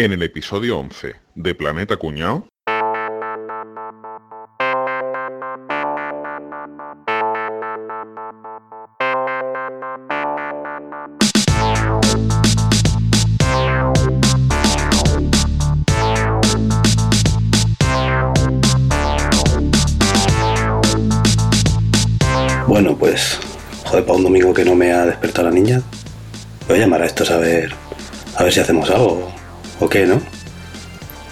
[0.00, 2.46] En el episodio 11 de Planeta Cuñao.
[22.68, 23.40] Bueno, pues,
[23.84, 25.82] joder, para un domingo que no me ha despertado la niña,
[26.68, 27.72] voy a llamar a estos a ver,
[28.36, 29.37] a ver si hacemos algo
[29.80, 30.20] o qué, ¿no?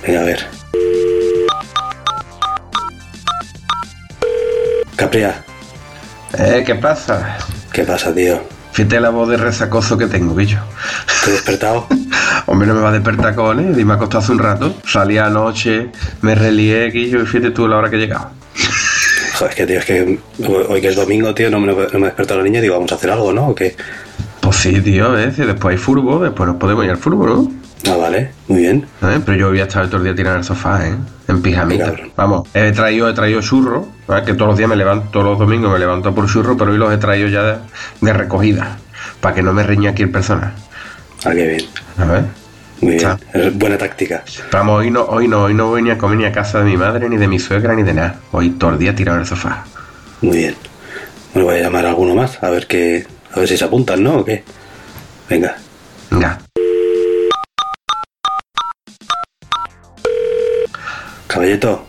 [0.07, 0.47] Venga, a ver.
[4.97, 5.43] Capria,
[6.39, 7.39] Eh, ¿qué pasa?
[7.73, 8.41] ¿qué pasa, tío?
[8.73, 10.59] Fíjate la voz de resacoso que tengo, bicho.
[11.25, 11.87] ¿Te he despertado?
[12.47, 14.75] Hombre, no me va a despertar y me ha costado hace un rato.
[14.87, 15.91] Salí anoche,
[16.23, 18.31] me relié, Guillo, y fíjate tú la hora que he llegado.
[19.39, 20.19] Joder, es que, tío, es que
[20.69, 22.93] hoy que es domingo, tío, no me, no me ha despertado la niña, digo, vamos
[22.93, 23.49] a hacer algo, ¿no?
[23.49, 23.77] ¿O qué?
[24.41, 25.33] Pues sí, tío, ¿eh?
[25.35, 27.53] Si después hay furbo, después nos podemos ir al furbo, ¿no?
[27.89, 28.87] Ah, vale, muy bien.
[29.03, 29.21] ¿Eh?
[29.25, 30.95] Pero yo voy a estar todo el día tirado en el sofá, ¿eh?
[31.29, 31.93] En pijamita.
[32.17, 34.25] Vamos, he traído, he traído churros, ¿sabes?
[34.25, 36.79] que todos los días me levanto, todos los domingos me levanto por churros, pero hoy
[36.79, 37.57] los he traído ya de,
[38.01, 38.79] de recogida,
[39.21, 40.53] para que no me riña aquí el personal.
[41.25, 41.63] Ah, qué bien.
[41.97, 42.25] ¿Sabes?
[42.81, 43.17] Muy bien.
[43.33, 44.23] Es buena táctica.
[44.53, 46.65] Vamos, hoy no, hoy no, hoy no voy ni a comer ni a casa de
[46.65, 48.17] mi madre, ni de mi suegra, ni de nada.
[48.33, 49.65] Hoy todo el día tirado en el sofá.
[50.23, 50.57] Muy bien.
[51.35, 54.03] Bueno, voy a llamar a alguno más, a ver qué, a ver si se apuntan,
[54.03, 54.19] ¿no?
[54.19, 54.45] ¿O qué?
[55.29, 55.57] Venga.
[56.11, 56.39] Venga.
[61.37, 61.85] Caballito,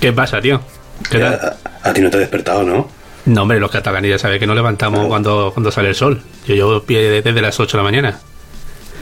[0.00, 0.60] ¿Qué pasa, tío?
[1.08, 1.56] ¿Qué ya- tal?
[1.84, 2.88] a, a ti no te he despertado, ¿no?
[3.26, 6.20] No, hombre, los catalanes ya saben que no levantamos cuando, cuando sale el sol.
[6.46, 8.18] Yo llevo pie desde las 8 de la mañana.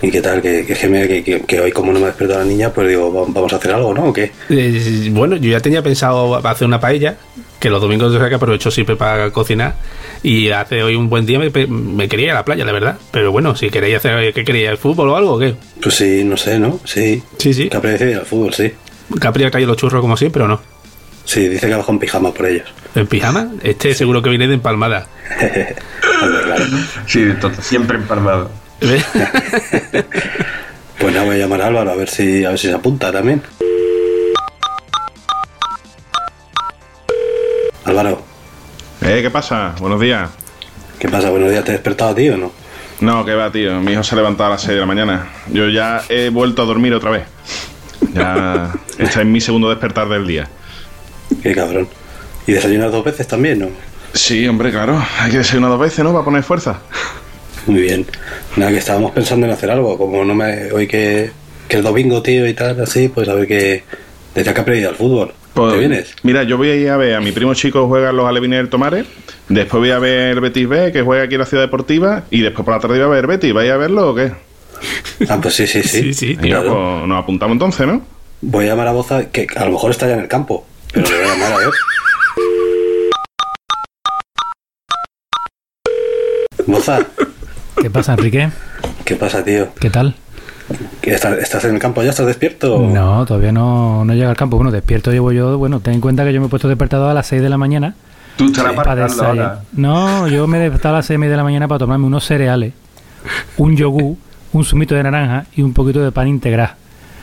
[0.02, 0.42] ¿Y qué tal?
[0.42, 2.88] Que, que, que que- que- que hoy como no me ha despertado la niña, pues
[2.88, 4.06] digo, va- vamos a hacer algo, ¿no?
[4.06, 4.32] ¿O qué?
[4.50, 7.16] Eh, bueno, yo ya tenía pensado hacer una paella,
[7.58, 9.76] que los domingos o sea, que aprovecho siempre para cocinar.
[10.22, 12.98] Y hace hoy un buen día me, me quería ir a la playa, la verdad.
[13.12, 14.68] Pero bueno, si queréis hacer, ¿qué queréis?
[14.68, 15.54] ¿El fútbol o algo o qué?
[15.80, 16.80] Pues sí, no sé, ¿no?
[16.84, 17.22] Sí.
[17.38, 17.68] Sí, sí.
[17.68, 18.72] Capri dice al fútbol, sí.
[19.20, 20.60] Capri ha caído los churros como siempre o no.
[21.24, 22.68] Sí, dice que abajo en pijama por ellos.
[22.94, 23.48] ¿En pijama?
[23.62, 25.06] Este seguro que viene de empalmada.
[27.06, 27.24] Sí,
[27.60, 28.50] siempre empalmado.
[30.98, 33.12] Pues nada, voy a llamar a Álvaro a ver si, a ver si se apunta
[33.12, 33.40] también.
[37.84, 38.20] Álvaro,
[39.02, 39.74] Eh, ¿qué pasa?
[39.78, 40.28] Buenos días.
[40.98, 41.30] ¿qué pasa?
[41.30, 42.52] Buenos días, ¿te has despertado, tío, o no?
[43.00, 43.80] No, que va, tío.
[43.80, 45.28] Mi hijo se ha levantado a las 6 de la mañana.
[45.52, 47.22] Yo ya he vuelto a dormir otra vez.
[48.14, 50.48] Ya este es mi segundo despertar del día.
[51.42, 51.88] Qué cabrón.
[52.46, 53.68] ¿Y desayunas dos veces también, no?
[54.14, 55.02] Sí, hombre, claro.
[55.20, 56.12] Hay que desayunar dos veces, ¿no?
[56.12, 56.80] Para poner fuerza.
[57.66, 58.06] Muy bien.
[58.56, 59.98] Nada, que estábamos pensando en hacer algo.
[59.98, 60.72] Como no me.
[60.72, 61.30] Hoy que,
[61.68, 63.84] que es domingo, tío, y tal, así, pues a ver qué.
[64.34, 65.32] Desde acá he al fútbol.
[65.52, 66.14] Pues, ¿Te vienes?
[66.22, 68.68] Mira, yo voy a ir a ver a mi primo chico juega los Alevines del
[68.68, 69.06] Tomares.
[69.48, 72.24] Después voy a ver el Betis B, que juega aquí en la Ciudad Deportiva.
[72.30, 73.52] Y después por la tarde voy a ver Betis.
[73.52, 74.32] ¿Vais a verlo o qué?
[75.28, 76.02] Ah, pues sí, sí, sí.
[76.02, 76.36] Sí, sí.
[76.36, 76.72] Claro.
[76.98, 78.02] pues nos apuntamos entonces, ¿no?
[78.40, 80.64] Voy a llamar a Boza, que a lo mejor está ya en el campo.
[80.92, 81.68] Pero le voy a llamar a ver.
[86.66, 87.00] Boza,
[87.80, 88.50] ¿Qué pasa, Enrique?
[89.04, 89.68] ¿qué pasa, tío?
[89.80, 90.14] ¿Qué tal?
[91.00, 92.10] ¿Que estás, ¿Estás en el campo ya?
[92.10, 92.78] ¿Estás despierto?
[92.80, 94.56] No, todavía no, no llega al campo.
[94.56, 95.56] Bueno, despierto llevo yo.
[95.56, 97.56] Bueno, ten en cuenta que yo me he puesto despertador a las 6 de la
[97.56, 97.94] mañana.
[98.36, 99.46] Tú estarás para aparcando desayunar.
[99.50, 99.62] ahora.
[99.72, 102.04] No, yo me he despertado a las 6 y media de la mañana para tomarme
[102.06, 102.74] unos cereales,
[103.56, 104.16] un yogur,
[104.52, 106.72] un zumito de naranja y un poquito de pan integral.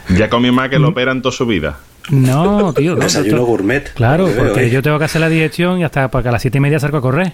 [0.09, 1.77] Ya comí más que lo operan toda su vida.
[2.11, 2.95] No, tío.
[2.95, 3.93] no, Desayuno esto- gourmet.
[3.93, 4.69] Claro, veo, porque ¿eh?
[4.69, 6.79] yo tengo que hacer la digestión y hasta para que a las 7 y media
[6.79, 7.33] salgo a correr.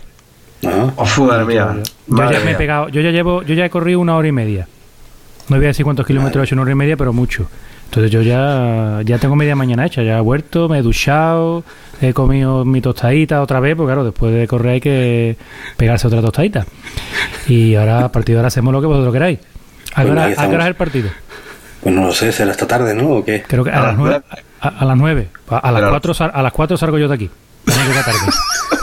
[0.65, 1.75] Ah, Oh, madre mía.
[2.07, 4.27] Yo Madre ya me he pegado, yo ya llevo, yo ya he corrido una hora
[4.27, 4.67] y media.
[5.49, 7.47] No voy a decir cuántos kilómetros he hecho una hora y media, pero mucho.
[7.85, 11.65] Entonces yo ya, ya tengo media mañana hecha, ya he vuelto, me he duchado,
[11.99, 15.35] he comido mi tostadita otra vez, porque claro, después de correr hay que
[15.75, 16.65] pegarse otra tostadita.
[17.47, 19.39] Y ahora a partir de ahora hacemos lo que vosotros queráis.
[19.93, 20.61] ¿A qué Bueno, hora, ahí a qué hora estamos.
[20.63, 21.09] es el partido?
[21.83, 23.09] pues no lo sé, será esta tarde, ¿no?
[23.09, 23.43] ¿O qué?
[23.47, 24.21] Creo que a, A las nueve.
[24.61, 25.29] A, a las nueve.
[25.49, 27.29] A, a las cuatro a las cuatro salgo yo de aquí.
[27.65, 28.19] Tarde.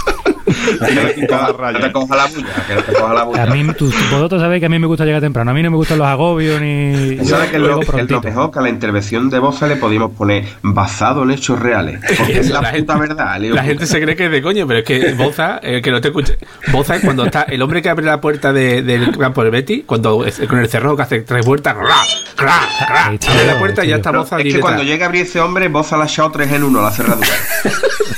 [0.79, 3.43] Que te coja la bulla, que no te coja la bulla.
[3.43, 5.51] A mí, tú- tú- vosotros sabéis que a mí me gusta llegar temprano.
[5.51, 7.17] A mí no me gustan los agobios ni.
[7.17, 8.51] yo ¿Sabes qué es lo, mejor?
[8.51, 12.01] Que a la intervención de Boza le podíamos poner basado en hechos reales.
[12.19, 13.41] Porque es la, La puta gente- verdad.
[13.41, 13.55] Leo.
[13.55, 16.01] La gente se cree que es de coño, pero es que Boza, eh, que no
[16.01, 16.39] te escuche.
[16.73, 19.83] Boza es cuando está el hombre que abre la puerta de- del campo del Betty,
[19.83, 21.75] cuando es- con el cerrojo que hace tres vueltas.
[22.37, 22.61] ¡cra!
[23.09, 25.23] Ahí está, abre la puerta y ya está Boza es que cuando llega a abrir
[25.23, 27.29] ese hombre, Boza la ha echado tres en uno la cerradura.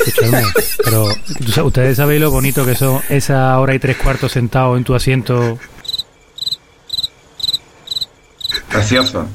[0.06, 0.42] Escuchadme,
[0.84, 1.06] pero
[1.66, 5.58] ustedes sabéis lo bonito que son esa hora y tres cuartos sentado en tu asiento
[8.68, 9.26] Precioso.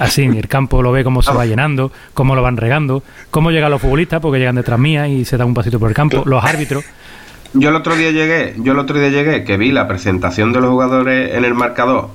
[0.00, 3.70] así, el campo lo ve cómo se va llenando, cómo lo van regando, cómo llegan
[3.70, 6.44] los futbolistas porque llegan detrás mía y se dan un pasito por el campo, los
[6.44, 6.84] árbitros.
[7.54, 10.60] Yo el otro día llegué, yo el otro día llegué, que vi la presentación de
[10.60, 12.10] los jugadores en el marcador.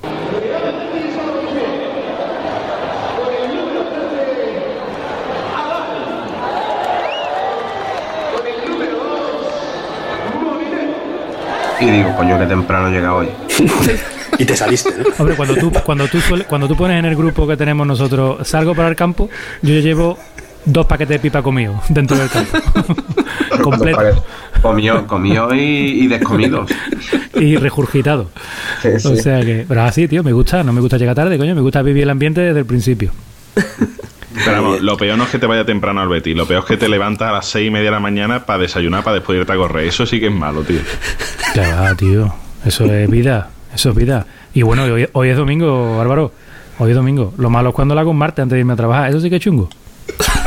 [11.80, 13.28] Y digo, coño, que temprano llega hoy.
[14.38, 15.04] Y te saliste, ¿no?
[15.18, 18.46] Hombre, cuando tú, cuando, tú suele- cuando tú pones en el grupo que tenemos nosotros,
[18.46, 19.28] salgo para el campo,
[19.62, 20.16] yo ya llevo
[20.64, 22.56] dos paquetes de pipa comido dentro del campo.
[23.62, 24.22] Completo
[24.62, 26.66] Comió, comió y, y descomido.
[27.34, 28.30] y regurgitado.
[28.82, 31.54] Sí, O sea que, pero así, tío, me gusta, no me gusta llegar tarde, coño,
[31.54, 33.10] me gusta vivir el ambiente desde el principio.
[34.34, 36.66] Pero vamos, lo peor no es que te vaya temprano al Betis, lo peor es
[36.68, 39.38] que te levantas a las seis y media de la mañana para desayunar, para después
[39.38, 39.86] irte a correr.
[39.86, 40.80] Eso sí que es malo, tío.
[41.54, 42.34] Ya va, tío.
[42.64, 43.48] Eso es vida.
[43.74, 44.26] Eso es vida.
[44.54, 46.32] Y bueno, hoy, hoy es domingo, Álvaro.
[46.78, 47.32] Hoy es domingo.
[47.38, 49.08] Lo malo es cuando lo hago un martes antes de irme a trabajar.
[49.10, 49.68] Eso sí que es chungo.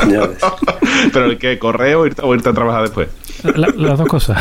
[0.10, 0.38] Ya ves.
[1.14, 3.08] Pero el que correr o irte, o irte a trabajar después.
[3.56, 4.38] La- las dos cosas.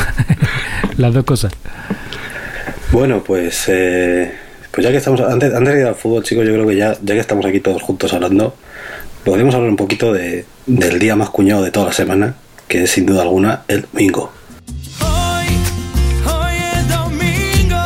[0.99, 1.53] las dos cosas.
[2.93, 4.33] Bueno, pues, eh,
[4.71, 6.93] pues ya que estamos, antes, antes de ir al fútbol, chicos, yo creo que ya,
[7.03, 8.55] ya que estamos aquí todos juntos hablando,
[9.25, 12.35] podríamos hablar un poquito de, del día más cuñado de toda la semana,
[12.69, 14.33] que es sin duda alguna el domingo.
[15.01, 15.47] Hoy,
[16.27, 17.83] hoy es domingo,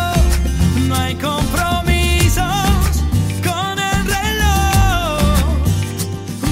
[0.89, 2.45] no hay compromisos
[3.43, 5.21] con el reloj.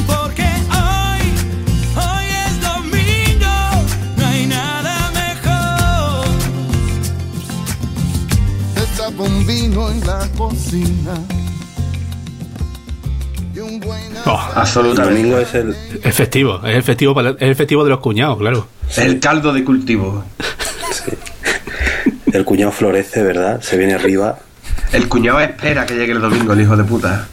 [0.06, 1.22] Porque hoy,
[1.96, 3.54] hoy es domingo,
[4.16, 6.26] no hay nada mejor.
[8.76, 11.41] Estaba un vino en la cocina.
[14.26, 15.18] Oh, El Absolutamente.
[15.18, 18.38] domingo es el, es festivo, es el festivo, para- es el festivo de los cuñados,
[18.38, 18.66] claro.
[18.96, 20.24] El caldo de cultivo.
[22.32, 23.60] el cuñado florece, ¿verdad?
[23.62, 24.38] Se viene arriba,
[24.92, 27.26] El cuñado espera que llegue el domingo, el hijo de puta.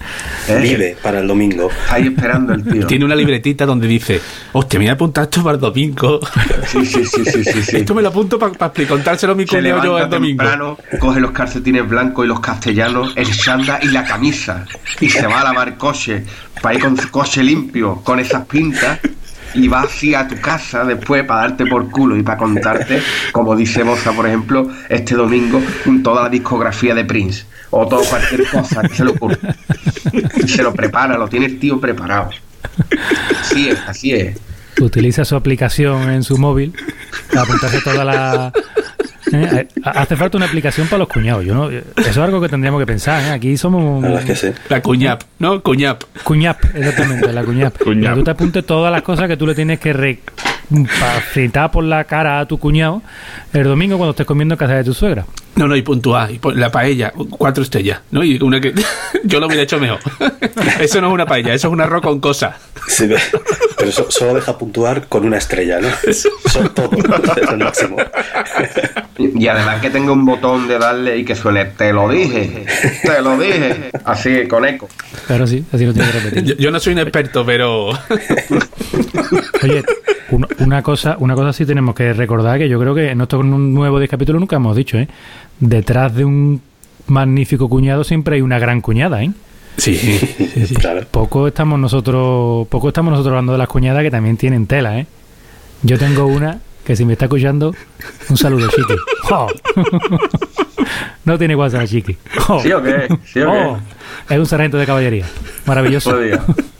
[0.49, 0.61] ¿Eh?
[0.61, 1.69] vive para el domingo.
[1.69, 2.87] Está ahí esperando el tío.
[2.87, 4.21] Tiene una libretita donde dice,
[4.53, 6.19] hostia, me voy a apuntar esto para el domingo.
[6.67, 7.77] Sí, sí, sí, sí, sí, sí.
[7.77, 10.43] Esto me lo apunto para contárselo a mi cuñado yo el domingo.
[10.43, 14.65] temprano, coge los calcetines blancos y los castellanos, el chanda y la camisa.
[14.99, 16.23] Y se va a lavar coche,
[16.61, 18.99] para ir con su coche limpio, con esas pintas.
[19.53, 23.01] Y va así a tu casa después para darte por culo y para contarte,
[23.31, 25.61] como dice Boza, por ejemplo, este domingo,
[26.03, 27.45] toda la discografía de Prince.
[27.71, 29.37] O todo cualquier cosa que se le ocurra.
[30.47, 32.31] Se lo prepara, lo tiene el tío preparado.
[33.39, 34.37] Así es, así es.
[34.79, 36.73] Utiliza su aplicación en su móvil
[37.29, 38.53] para apuntarse toda la.
[39.31, 39.67] ¿Eh?
[39.83, 41.45] Hace falta una aplicación para los cuñados.
[41.45, 43.21] Yo no, eso es algo que tendríamos que pensar.
[43.23, 43.31] ¿eh?
[43.31, 44.01] Aquí somos.
[44.01, 44.59] La verdad es que sí.
[44.69, 45.61] La cuñap, ¿no?
[45.61, 46.03] Cuñap.
[46.23, 47.77] Cuñap, exactamente, la cuñap.
[47.83, 48.15] Cuñap.
[48.15, 50.19] Tú te apuntes todas las cosas que tú le tienes que re-
[50.69, 53.01] pa- fritar por la cara a tu cuñado
[53.53, 55.25] el domingo cuando estés comiendo en casa de tu suegra.
[55.59, 56.31] No, no, y puntuar.
[56.31, 58.23] Y pon- la paella, cuatro estrellas, ¿no?
[58.23, 58.73] Y una que.
[59.25, 59.99] yo lo hubiera hecho mejor.
[60.79, 62.55] eso no es una paella, eso es un arroz con cosas.
[62.87, 63.09] Sí,
[63.77, 65.89] pero eso solo deja puntuar con una estrella, ¿no?
[66.07, 66.89] Eso es todo,
[67.41, 67.97] es el máximo.
[69.17, 72.65] Y además que tenga un botón de darle y que suene, te lo dije,
[73.03, 74.87] te lo dije, así con eco.
[75.27, 76.43] Claro, sí, así lo tienes que repetir.
[76.45, 77.89] Yo, yo no soy un experto, pero.
[79.61, 79.83] Oye,
[80.59, 83.99] una, cosa, una cosa sí tenemos que recordar que yo creo que en estos nuevos
[83.99, 85.07] 10 capítulos nunca hemos dicho, ¿eh?
[85.59, 86.61] Detrás de un
[87.07, 89.31] magnífico cuñado siempre hay una gran cuñada, ¿eh?
[89.77, 90.17] sí, sí,
[90.65, 90.75] sí.
[90.79, 91.05] Claro.
[91.09, 95.07] Poco estamos nosotros, poco estamos nosotros hablando de las cuñadas que también tienen tela, ¿eh?
[95.83, 97.73] Yo tengo una que si me está escuchando,
[98.29, 98.95] un saludo, Chiqui.
[99.31, 99.47] ¡Oh!
[101.25, 102.17] no tiene WhatsApp, Chiqui.
[102.47, 102.59] ¡Oh!
[102.61, 103.07] ¿Sí o qué?
[103.25, 103.79] ¿Sí o ¡Oh!
[104.27, 104.33] qué?
[104.33, 105.25] Es un sargento de caballería.
[105.65, 106.17] Maravilloso.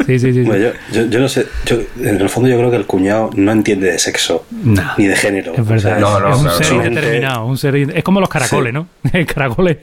[0.10, 0.42] Sí, sí, sí.
[0.42, 3.30] Bueno, yo, yo, yo no sé, yo, en el fondo yo creo que el cuñado
[3.36, 4.82] no entiende de sexo No.
[4.98, 5.54] ni de género.
[5.56, 6.00] Es verdad.
[6.00, 6.86] No, no, es un claro, ser no.
[6.88, 7.46] indeterminado.
[7.46, 8.80] Un ser in- Es como los caracoles, Sí.
[9.14, 9.26] ¿no?
[9.34, 9.78] caracoles.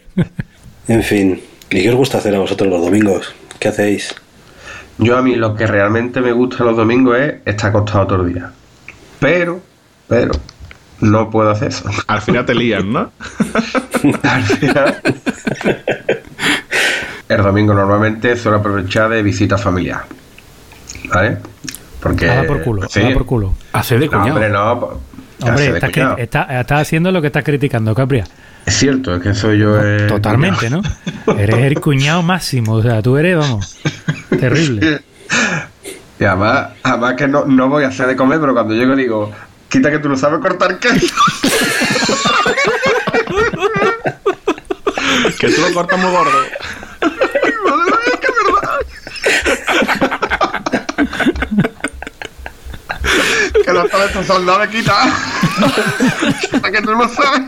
[0.88, 3.34] En fin, ¿y qué os gusta hacer a vosotros los domingos?
[3.60, 4.14] ¿Qué hacéis?
[4.98, 8.32] Yo a mí lo que realmente me gusta los domingos es estar acostado todo el
[8.34, 8.50] día.
[9.20, 9.60] Pero,
[10.08, 10.32] pero,
[11.00, 11.84] no puedo hacer eso.
[12.08, 13.12] Al final te lías, ¿no?
[14.22, 15.00] Al final,
[17.28, 20.04] el domingo normalmente suelo aprovechar de visita familiar.
[21.12, 21.38] ¿Vale?
[22.00, 22.28] Porque...
[22.30, 22.88] A dar por culo.
[22.88, 23.00] Sí.
[23.00, 23.54] A dar por culo.
[23.72, 24.30] Hacer de No, cuñado.
[24.34, 24.72] hombre, no.
[25.48, 26.16] Hombre, estás, cuñado.
[26.18, 28.24] está- estás haciendo lo que estás criticando, Capria.
[28.64, 30.82] Es cierto, es que soy yo el Totalmente, cuñado.
[31.26, 31.34] ¿no?
[31.38, 32.74] Eres el cuñado máximo.
[32.74, 33.76] O sea, tú eres, vamos,
[34.30, 35.00] terrible.
[36.18, 39.30] Y además, además que no, no voy a hacer de comer, pero cuando llego digo,
[39.68, 41.14] quita que tú no sabes cortar queso.
[45.38, 46.32] Que tú lo cortas muy gordo.
[53.64, 55.08] que no sabes tu soldado de quitar.
[56.50, 57.42] Quita que tú no sabes.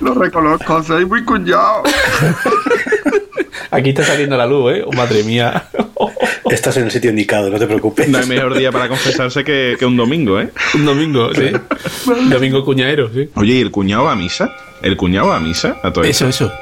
[0.00, 1.84] Lo reconozco, soy muy cuñado.
[3.70, 4.84] Aquí está saliendo la luz, ¿eh?
[4.86, 5.68] Oh, madre mía.
[6.50, 8.08] Estás en el sitio indicado, no te preocupes.
[8.08, 10.50] No hay mejor día para confesarse que, que un domingo, ¿eh?
[10.74, 11.50] Un domingo, sí.
[12.30, 13.30] Domingo cuñadero, sí.
[13.34, 14.54] Oye, ¿y el cuñado va a misa?
[14.82, 15.76] ¿El cuñado va a misa?
[15.82, 16.52] A todo Eso, eso.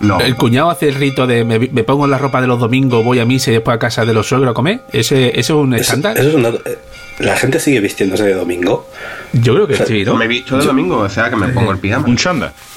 [0.00, 0.20] No.
[0.20, 3.20] El cuñado hace el rito de me, me pongo la ropa de los domingos, voy
[3.20, 4.80] a misa y después a casa de los suegros a comer.
[4.92, 6.18] ¿Ese, ¿Eso es un Eso- estándar?
[6.18, 6.76] eso es un dato- eh,
[7.20, 8.90] La gente sigue vistiéndose de domingo.
[9.32, 10.18] Yo creo que sea, sí, Yo ¿no?
[10.18, 12.06] me he visto de domingo, o sea que me pongo el pijama.
[12.08, 12.52] Un chanda.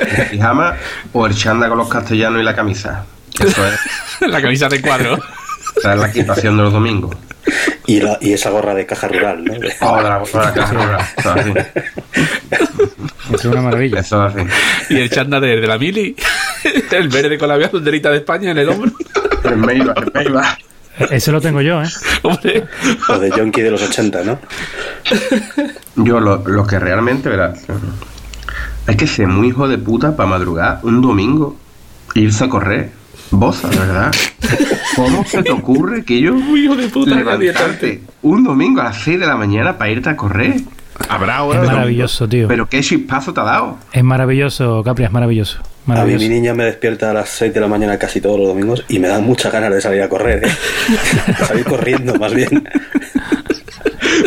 [0.00, 0.76] El pijama
[1.12, 3.04] o el chanda con los castellanos y la camisa.
[3.38, 3.80] Eso es,
[4.28, 5.18] la camisa de cuadro.
[5.76, 7.16] esa es la equipación de los domingos.
[7.86, 9.54] Y, la, y esa gorra de caja rural, ¿no?
[9.58, 11.00] De- Oh, de la, de la caja rural.
[11.16, 11.52] Eso es así.
[13.28, 14.00] Eso es una maravilla.
[14.00, 14.46] Eso es así.
[14.90, 16.14] y el chándal de, de la mili.
[16.90, 18.92] el verde con la banderita de España en el hombro.
[19.44, 20.58] El Meiba, el Meiba.
[21.10, 21.86] Ese lo tengo yo, ¿eh?
[22.22, 22.64] Hombre.
[23.08, 24.38] O de Yonki de los 80, ¿no?
[25.96, 27.60] Yo lo, lo que realmente, verás,
[28.86, 31.56] hay que ser muy hijo de puta para madrugar un domingo
[32.14, 32.90] e irse a correr.
[33.30, 34.12] Boza, de verdad.
[34.96, 39.20] ¿Cómo se te ocurre que yo hijo de puta, levantarte un domingo a las 6
[39.20, 40.60] de la mañana para irte a correr?
[41.08, 42.46] Habrá Es maravilloso, tío.
[42.48, 43.78] Pero qué chispazo te ha dado.
[43.92, 45.58] Es maravilloso, Capri, es maravilloso.
[45.86, 48.48] A mí mi niña me despierta a las 6 de la mañana casi todos los
[48.48, 50.50] domingos y me dan muchas ganas de salir a correr, ¿eh?
[51.46, 52.68] Salir corriendo, más bien.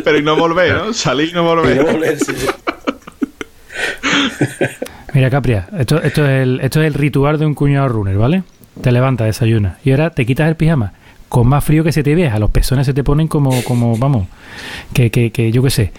[0.03, 0.93] Pero y no volver, ¿no?
[0.93, 1.77] Salir y no Y volver.
[1.77, 2.47] no volver, sí, sí.
[5.13, 8.43] Mira, Capria, esto, esto, es el, esto es el ritual de un cuñado runner, ¿vale?
[8.81, 10.93] Te levantas, desayunas y ahora te quitas el pijama.
[11.29, 14.27] Con más frío que se te veas, los pezones se te ponen como, como vamos,
[14.93, 15.91] que, que, que yo qué sé.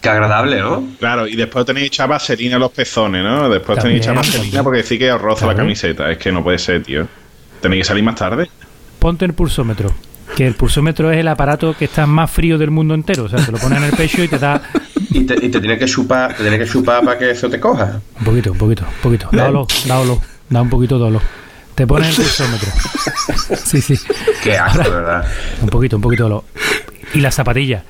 [0.00, 0.82] Qué agradable, ¿no?
[0.98, 3.48] Claro, y después tenéis echar vaselina los pezones, ¿no?
[3.48, 4.64] Después tenéis echar También, vaselina también.
[4.64, 6.10] porque decís que os roza la camiseta.
[6.10, 7.06] Es que no puede ser, tío.
[7.60, 8.50] Tenéis que salir más tarde.
[8.98, 9.92] Ponte el pulsómetro,
[10.36, 13.24] que el pulsómetro es el aparato que está más frío del mundo entero.
[13.24, 14.60] O sea, te lo pones en el pecho y te da
[15.10, 17.60] Y te, y te tiene que chupar, te tiene que chupar para que eso te
[17.60, 18.00] coja.
[18.18, 19.28] un poquito, un poquito, un poquito.
[19.30, 21.20] Dáolo, dáolo, da un poquito dolo.
[21.74, 22.68] Te pones el pulsómetro.
[23.64, 23.98] Sí, sí.
[24.42, 25.24] Qué asco, verdad.
[25.62, 26.44] Un poquito, un poquito dolo.
[27.14, 27.82] Y la zapatilla.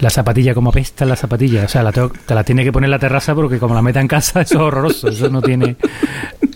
[0.00, 1.64] La zapatilla, como apesta la zapatilla.
[1.64, 3.80] O sea, la tengo- te la tiene que poner en la terraza porque como la
[3.82, 5.08] meta en casa, eso es horroroso.
[5.08, 5.76] Eso no tiene...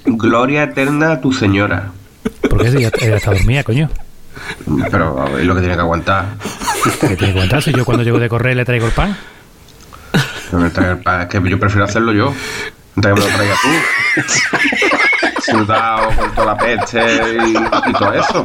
[0.05, 1.93] Gloria eterna a tu señora.
[2.49, 3.89] Porque ella, ella está dormida, coño.
[4.91, 6.27] Pero es lo que tiene que aguantar.
[6.85, 7.63] Que tiene que aguantar.
[7.63, 9.17] Si yo cuando llego de correr le traigo el pan.
[10.53, 12.35] No me traiga el pan, Es que yo prefiero hacerlo yo.
[13.01, 13.69] Que me lo traigas tú.
[15.51, 17.51] Sudado, con toda la peste y,
[17.89, 18.45] y todo eso.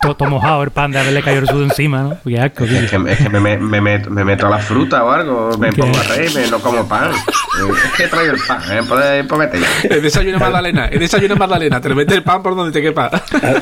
[0.00, 2.18] Todo, todo mojado el pan de haberle caído el sudo encima, ¿no?
[2.24, 2.78] Qué asco, tío.
[2.78, 5.50] Es que, es que me, me, me meto, me meto a la fruta o algo.
[5.58, 5.82] Me ¿Qué?
[5.82, 7.10] pongo a reírme, no como pan.
[7.12, 8.80] Eh, Es que traigo el pan, ¿eh?
[8.88, 9.68] Pues, pues vete ya.
[9.94, 10.86] El desayuno Magdalena.
[10.86, 11.80] El desayuno Magdalena.
[11.80, 13.10] Te lo metes el pan por donde te quepa.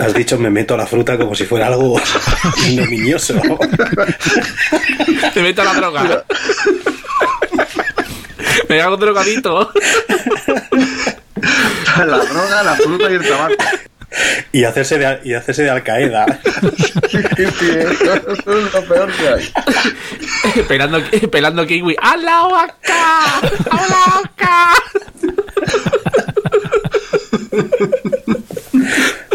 [0.01, 2.01] Has dicho me meto a la fruta como si fuera algo
[2.69, 3.35] ignominioso.
[5.35, 6.25] Te meto a la droga.
[8.69, 9.73] Me hago drogadito.
[11.99, 13.55] La droga, la fruta y el tabaco.
[14.53, 16.27] Y hacerse de, y hacerse de Al-Qaeda.
[17.11, 17.19] Sí,
[17.59, 18.15] sí, eso
[18.59, 20.63] es lo peor que hay.
[20.67, 20.99] pelando,
[21.31, 21.97] pelando kiwi.
[22.01, 23.39] ¡Alao acá!
[23.71, 24.73] ¡Alao acá!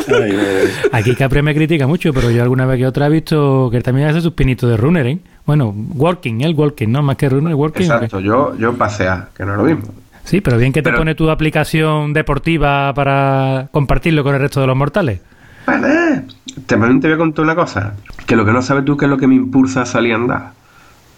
[0.07, 0.71] Ay, madre.
[0.91, 3.83] Aquí Capri me critica mucho, pero yo alguna vez que otra he visto que él
[3.83, 5.19] también hace sus pinitos de runner, ¿eh?
[5.45, 7.01] Bueno, walking, el walking, ¿no?
[7.03, 7.85] Más que runner, walking.
[7.85, 7.93] ¿o qué?
[7.95, 9.93] Exacto, yo, yo pasear, que no es lo mismo.
[10.25, 14.61] Sí, pero bien que te Pero- pone tu aplicación deportiva para compartirlo con el resto
[14.61, 15.19] de los mortales.
[15.67, 16.23] Vale.
[16.65, 17.93] También te voy a contar una cosa.
[18.25, 20.15] Que lo que no sabes tú que es lo que me impulsa a salir a
[20.15, 20.51] andar.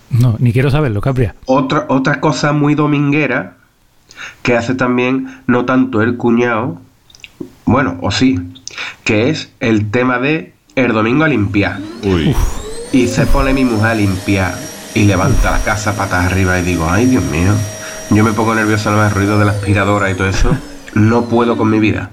[0.10, 1.36] No, ni quiero saberlo, Capria.
[1.46, 3.54] Otra, otra cosa muy dominguera
[4.44, 6.80] que hace también no tanto el cuñado,
[7.66, 8.40] bueno, o sí,
[9.04, 11.80] que es el tema de el domingo a limpiar.
[12.04, 12.36] Uy.
[12.94, 14.54] Y se pone mi mujer a limpiar
[14.94, 17.52] y levanta la casa patas arriba y digo, ay Dios mío,
[18.10, 20.56] yo me pongo nervioso al ruido de la aspiradora y todo eso,
[20.94, 22.12] no puedo con mi vida.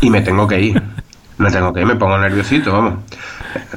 [0.00, 0.82] Y me tengo que ir.
[1.38, 2.94] Me tengo que ir, me pongo nerviosito, vamos.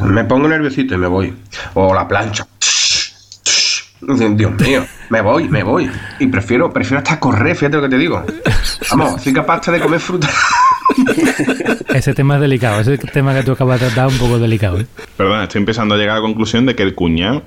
[0.02, 1.34] Me pongo nerviosito y me voy.
[1.74, 2.46] O la plancha.
[4.02, 5.90] Dios mío, me voy, me voy.
[6.20, 8.24] Y prefiero, prefiero hasta correr, fíjate lo que te digo.
[8.92, 10.30] Vamos, soy capaz de comer fruta.
[11.94, 14.80] Ese tema es delicado, ese tema que tú acabas de tratar es un poco delicado.
[14.80, 14.88] ¿eh?
[15.16, 17.44] Perdón, estoy empezando a llegar a la conclusión de que el cuñado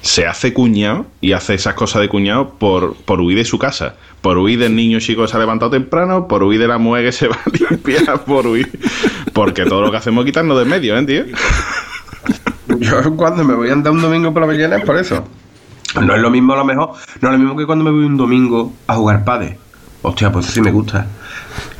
[0.00, 3.94] se hace cuñado y hace esas cosas de cuñado por, por huir de su casa.
[4.20, 7.06] Por huir del niño chico que se ha levantado temprano, por huir de la mujer
[7.06, 8.70] que se va a limpiar, por huir.
[9.32, 11.24] Porque todo lo que hacemos es quitarnos de medio, ¿eh, tío?
[12.78, 15.26] Yo cuando me voy a andar un domingo por la mañana es por eso.
[16.00, 18.04] No es lo mismo a lo mejor, no es lo mismo que cuando me voy
[18.04, 19.58] un domingo a jugar padre.
[20.02, 21.06] Hostia, pues sí me gusta.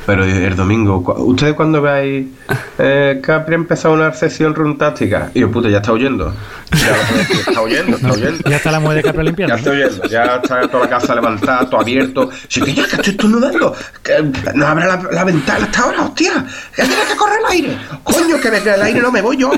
[0.07, 2.25] Pero el domingo, ¿ustedes cuando veáis
[2.79, 5.29] eh, Capri ha empezado una sesión runtáctica?
[5.33, 6.33] Y yo, puta, ya está oyendo.
[6.71, 8.39] Ya está está.
[8.49, 9.55] Ya está la mujer de Capria Ya limpiando.
[9.57, 12.29] estoy oyendo, ya está toda la casa levantada, todo abierto.
[12.47, 13.75] Sí, que ya, que estoy estornudando.
[14.01, 14.13] Que
[14.55, 16.45] no abra la, la ventana hasta ahora, hostia.
[16.73, 17.77] Que tiene que correr el aire.
[18.03, 19.51] Coño, que me- el aire no me voy yo.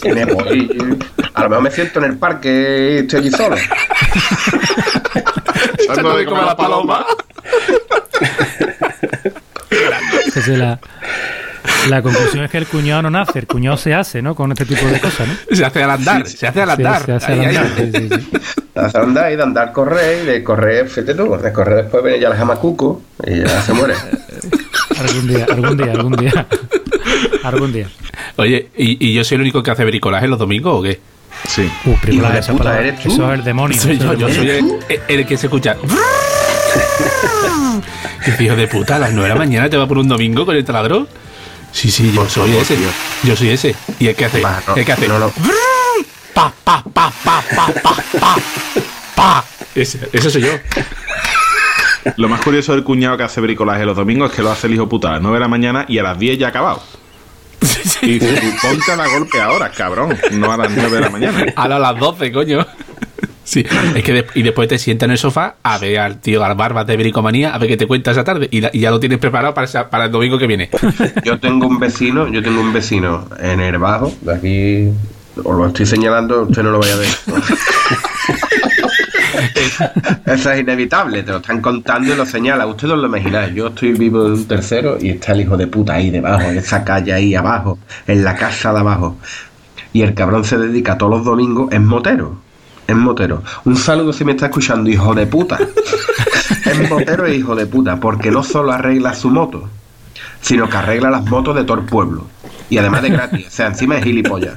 [0.00, 0.98] Que me voy.
[1.34, 3.56] A lo mejor me siento en el parque y estoy allí solo.
[5.78, 7.04] Echando de a la paloma.
[10.34, 10.78] Entonces la,
[11.88, 14.34] la conclusión es que el cuñado no nace, el cuñado se hace, ¿no?
[14.34, 15.34] Con este tipo de cosas, ¿no?
[15.56, 17.04] Se hace al andar, se hace al andar.
[17.04, 17.56] se hace al Ahí, ahí.
[17.56, 18.38] andar, sí, sí, sí.
[18.74, 22.02] De hacer andar y de andar correr y de correr, fíjate tú, de correr después
[22.02, 23.94] viene ya el jamacuco y ya se muere.
[24.98, 26.46] Algún día, algún día, algún día.
[27.44, 27.88] Algún día.
[28.36, 31.00] Oye, ¿y, y yo soy el único que hace bricolaje los domingos o qué?
[31.48, 31.70] Sí.
[31.84, 32.80] Uh, de esa puta, palabra.
[32.88, 33.12] ¿eres tú?
[33.12, 33.78] Eso es el demonio.
[33.80, 35.76] Soy yo, soy el que se escucha.
[38.38, 40.46] Y hijo de puta, a las 9 de la mañana te va por un domingo
[40.46, 41.08] con el taladro.
[41.72, 42.76] Sí, sí, yo soy ese.
[43.24, 43.74] Yo soy ese.
[43.98, 44.42] Y el que hace.
[44.42, 45.08] No, el que hace.
[45.08, 45.32] no, no.
[46.34, 48.36] Pa, pa, pa, pa, pa, pa, pa,
[49.16, 49.44] pa.
[49.74, 50.52] Ese, ese soy yo.
[52.16, 54.74] Lo más curioso del cuñado que hace bricolaje los domingos es que lo hace el
[54.74, 56.82] hijo puta a las 9 de la mañana y a las 10 ya ha acabado.
[58.02, 61.10] Y dice, tú ponte a la golpe ahora, cabrón, no a las 9 de la
[61.10, 61.44] mañana.
[61.54, 62.66] A las 12, coño.
[63.44, 63.64] Sí,
[63.96, 66.54] es que de- y después te sientas en el sofá a ver al tío al
[66.54, 69.00] barbas de bricomanía a ver qué te cuenta esa tarde y, la- y ya lo
[69.00, 70.70] tienes preparado para, esa- para el domingo que viene.
[71.24, 74.88] Yo tengo un vecino, yo tengo un vecino en el bajo, de aquí,
[75.42, 77.08] os lo estoy señalando, usted no lo vaya a ver.
[80.26, 82.66] Eso es inevitable, te lo están contando y lo señala.
[82.66, 83.54] Ustedes lo imagináis.
[83.54, 86.58] Yo estoy vivo de un tercero y está el hijo de puta ahí debajo, en
[86.58, 89.16] esa calle ahí abajo, en la casa de abajo.
[89.92, 92.36] Y el cabrón se dedica todos los domingos, es motero.
[92.86, 93.42] Es motero.
[93.64, 95.58] Un saludo si me está escuchando, hijo de puta.
[96.64, 99.68] es motero e hijo de puta, porque no solo arregla su moto,
[100.40, 102.26] sino que arregla las motos de todo el pueblo.
[102.68, 104.54] Y además de gratis, o sea, encima es gilipollas.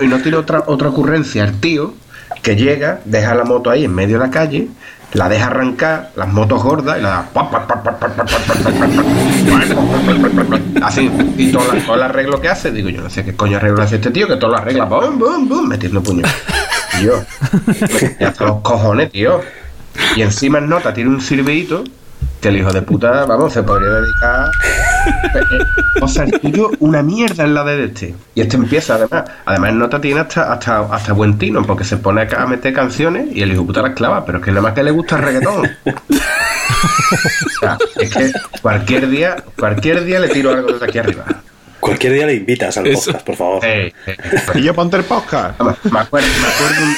[0.00, 1.44] Y, no tiene otra, otra ocurrencia.
[1.44, 1.94] El tío
[2.42, 4.68] que llega, deja la moto ahí en medio de la calle,
[5.12, 7.28] la deja arrancar, las motos gordas, y la da.
[10.82, 13.96] Así, y todo, el arreglo que hace, digo yo, no sé qué coño arreglo hace
[13.96, 16.24] este tío, que todo lo arregla, bum, bum, bum, metiendo puño.
[18.20, 19.40] Ya hasta los cojones, tío.
[20.16, 21.84] Y encima en nota tiene un silbidito
[22.40, 24.50] que el hijo de puta, vamos, se podría dedicar.
[26.00, 28.14] O sea, el tuyo, una mierda en la de este.
[28.34, 29.24] Y este empieza, además.
[29.44, 33.42] Además, nota tiene hasta, hasta, hasta buen tino, porque se pone a meter canciones y
[33.42, 35.22] el hijo de puta las clava, pero es que nada más que le gusta el
[35.22, 35.70] reggaetón.
[35.86, 41.24] O sea, es que cualquier día, cualquier día le tiro algo desde aquí arriba.
[41.82, 43.06] Cualquier día le invitas al Eso.
[43.06, 43.64] podcast, por favor.
[43.64, 44.16] Eh, eh,
[44.54, 45.60] Y yo ponte el podcast.
[45.60, 46.96] me acuerdo, me acuerdo un-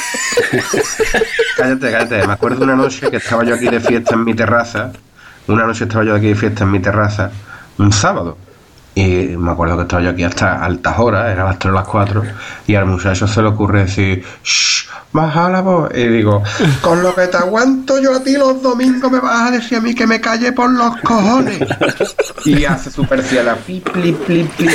[1.57, 2.27] cállate, cállate.
[2.27, 4.93] Me acuerdo una noche que estaba yo aquí de fiesta en mi terraza.
[5.49, 7.31] Una noche estaba yo aquí de fiesta en mi terraza,
[7.79, 8.37] un sábado.
[8.95, 11.89] Y me acuerdo que estaba yo aquí hasta altas horas, era las 3 o las
[11.89, 12.23] 4.
[12.69, 15.91] Y al muchacho se le ocurre decir, shh, baja la voz.
[15.95, 16.43] Y digo,
[16.81, 19.81] con lo que te aguanto yo a ti los domingos me vas a decir a
[19.81, 21.59] mí que me calle por los cojones.
[22.45, 24.69] Y hace su persiana, pli, pli, pli, pli.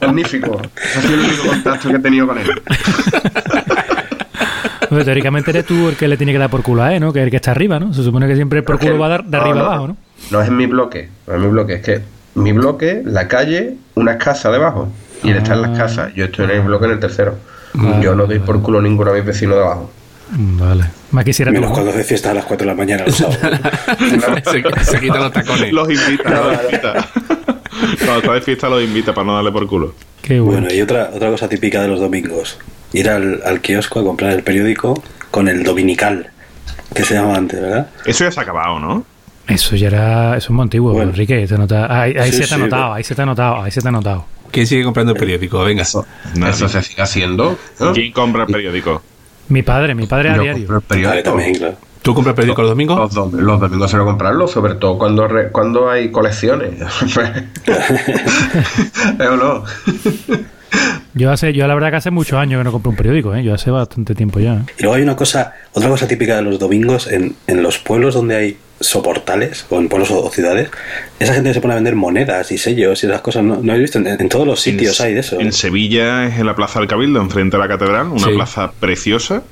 [0.00, 0.62] Magnífico.
[0.76, 2.48] Ese ha sido el único contacto que he tenido con él.
[4.90, 7.12] Hombre, teóricamente eres tú el que le tiene que dar por culo a él, ¿no?
[7.12, 7.92] Que es el que está arriba, ¿no?
[7.92, 9.96] Se supone que siempre el por culo va a dar de arriba abajo, ¿no?
[10.30, 12.00] No es en mi bloque, no es mi bloque, es que
[12.34, 14.88] mi bloque, la calle, unas casas debajo.
[15.22, 15.76] Y él está en las Ah.
[15.84, 16.14] casas.
[16.14, 17.36] Yo estoy en el bloque en el tercero.
[17.74, 19.90] Vale, Yo no doy por culo ninguno a mis vecinos de abajo.
[20.30, 20.84] Vale.
[21.10, 21.52] Más quisiera.
[21.52, 21.74] Menos ¿no?
[21.74, 25.72] cuando hace fiesta a las 4 de la mañana los se, se quitan los tacones.
[25.72, 27.08] Los invita, los invita.
[27.98, 29.94] Cuando está de fiesta los invita para no darle por culo.
[30.22, 30.60] Qué bueno.
[30.62, 32.58] Bueno, y otra, otra cosa típica de los domingos.
[32.92, 36.28] Ir al, al kiosco a comprar el periódico con el dominical,
[36.94, 37.88] que se llama antes, ¿verdad?
[38.06, 39.04] Eso ya se ha acabado, ¿no?
[39.46, 40.36] Eso ya era.
[40.36, 41.10] Eso es muy antiguo, Bueno.
[41.10, 41.46] Enrique.
[41.46, 43.26] te nota- ahí ahí Sí, se te ha sí, notado, pero- ahí se te ha
[43.26, 44.24] notado, ahí se te ha notado.
[44.50, 45.62] ¿Quién sigue comprando el periódico?
[45.64, 45.84] Venga.
[46.36, 46.52] Nadie.
[46.52, 47.58] Eso se sigue haciendo.
[47.80, 47.92] ¿no?
[47.92, 49.02] ¿Quién compra el periódico?
[49.48, 50.62] Mi padre, mi padre a Yo diario.
[50.62, 51.22] compro el periódico.
[51.22, 51.76] también, claro.
[52.02, 52.98] ¿Tú compras periódico los domingos?
[52.98, 56.72] Los, dom- los domingos suelo comprarlo, sobre todo cuando, re- cuando hay colecciones.
[59.18, 59.64] ¿Eh o no?
[61.14, 63.42] Yo hace, yo la verdad que hace muchos años que no compro un periódico, ¿eh?
[63.44, 64.54] Yo hace bastante tiempo ya.
[64.54, 64.62] ¿eh?
[64.78, 68.14] Y luego hay una cosa, otra cosa típica de los domingos en, en los pueblos
[68.14, 70.70] donde hay soportales, o en pueblos o, ciudades,
[71.18, 73.42] esa gente se pone a vender monedas y sellos y esas cosas.
[73.44, 75.40] No, no he visto, en, en todos los sitios En- hay de eso.
[75.40, 78.32] En Sevilla es en la Plaza del Cabildo, enfrente de la catedral, una Sí.
[78.34, 79.42] plaza preciosa.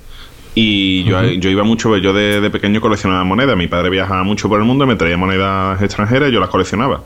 [0.54, 3.56] Y yo, yo iba mucho, yo de, de pequeño coleccionaba monedas.
[3.56, 7.02] Mi padre viajaba mucho por el mundo, me traía monedas extranjeras y yo las coleccionaba.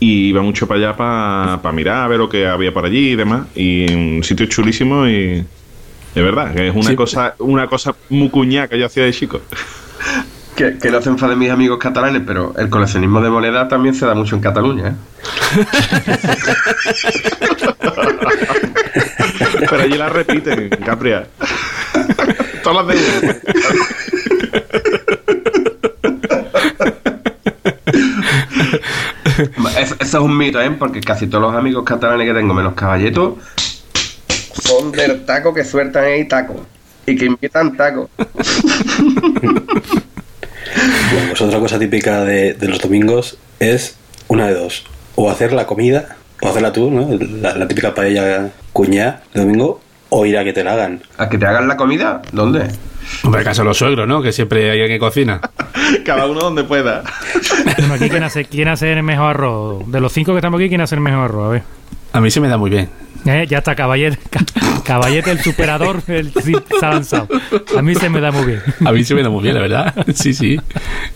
[0.00, 3.16] Y iba mucho para allá para mirar, a ver lo que había por allí y
[3.16, 3.48] demás.
[3.54, 5.44] Y un sitio chulísimo y.
[6.14, 6.96] De verdad, que es una Sí.
[6.96, 9.42] cosa una cosa muy cuñada que yo hacía de chico.
[10.56, 14.06] Que, que no se enfaden mis amigos catalanes, pero el coleccionismo de moneda también se
[14.06, 14.88] da mucho en Cataluña.
[14.88, 14.94] ¿eh?
[19.68, 21.26] Pero allí la repiten, Capria.
[22.62, 22.96] Todas las de
[29.78, 30.70] Es- eso es un mito, ¿eh?
[30.78, 33.34] Porque casi todos los amigos catalanes que tengo, menos caballetos,
[34.62, 36.64] son del taco que sueltan ahí taco.
[37.06, 38.08] Y que invitan taco.
[41.12, 43.96] Bueno, pues otra cosa típica de, de los domingos es
[44.28, 44.84] una de dos.
[45.14, 47.08] O hacer la comida, o hacerla tú, ¿no?
[47.40, 51.00] La, la típica paella cuñá de domingo, o ir a que te la hagan.
[51.16, 52.22] ¿A que te hagan la comida?
[52.32, 52.68] ¿Dónde?
[53.22, 54.20] Hombre, acaso los suegros, ¿no?
[54.20, 55.40] Que siempre hay alguien que cocina.
[56.04, 57.02] Cada uno donde pueda.
[57.78, 59.90] Bueno, aquí, ¿quién hace, ¿quién hace el mejor arroz?
[59.90, 61.46] De los cinco que estamos aquí, ¿quién hace el mejor arroz?
[61.46, 61.62] A ver.
[62.16, 62.88] A mí se me da muy bien.
[63.26, 64.44] Eh, ya está, Caballete, Ca-
[64.84, 67.28] Caballete el superador, el, sí, se ha lanzado.
[67.76, 68.62] A mí se me da muy bien.
[68.84, 69.94] A mí se me da muy bien, la verdad.
[70.14, 70.60] Sí, sí.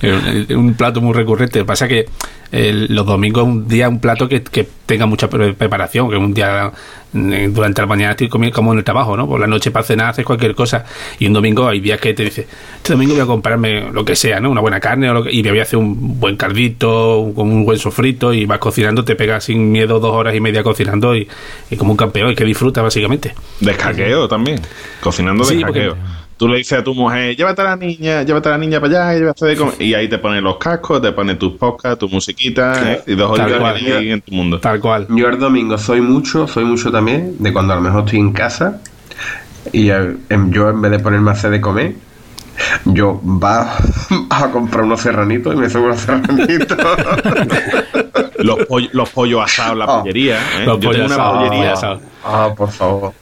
[0.03, 1.65] Es un plato muy recurrente.
[1.65, 2.07] Pasa que
[2.53, 6.17] el- los domingos es un día, un plato que, que tenga mucha pre- preparación, que
[6.17, 6.73] un día
[7.13, 9.27] eh, durante la mañana estoy comiendo como en el trabajo, ¿no?
[9.29, 10.85] Por la noche para cenar haces cualquier cosa.
[11.19, 14.15] Y un domingo hay días que te dices, este domingo voy a comprarme lo que
[14.17, 14.51] sea, ¿no?
[14.51, 17.49] Una buena carne o lo que- y me voy a hacer un buen cardito, con
[17.51, 21.15] un buen sofrito y vas cocinando, te pegas sin miedo dos horas y media cocinando
[21.17, 21.29] y,
[21.71, 23.35] y como un campeón y que disfruta básicamente.
[23.61, 24.61] Descaqueo también.
[25.01, 25.97] Cocinando descaqueo.
[26.41, 29.11] Tú le dices a tu mujer, llévate a la niña, llévate a la niña para
[29.11, 29.75] allá, y llévate de comer.
[29.79, 33.03] Y ahí te ponen los cascos, te ponen tus podcasts, tu musiquita, ¿eh?
[33.09, 34.59] y dos Tal horitas en tu mundo.
[34.59, 35.07] Tal cual.
[35.11, 38.33] Yo el domingo soy mucho, soy mucho también de cuando a lo mejor estoy en
[38.33, 38.81] casa
[39.71, 41.93] y em- yo en vez de ponerme a hacer de comer,
[42.87, 43.77] yo va
[44.31, 46.79] a comprar unos serranitos y me subo unos serranitos.
[48.39, 50.01] Los, poll- los pollos asados, la Ah.
[50.01, 50.37] pollería.
[50.37, 50.65] ¿eh?
[50.65, 51.59] Los Yo tengo pollos una asados, pollería.
[51.61, 52.03] pollos asados.
[52.25, 53.13] ah, por favor.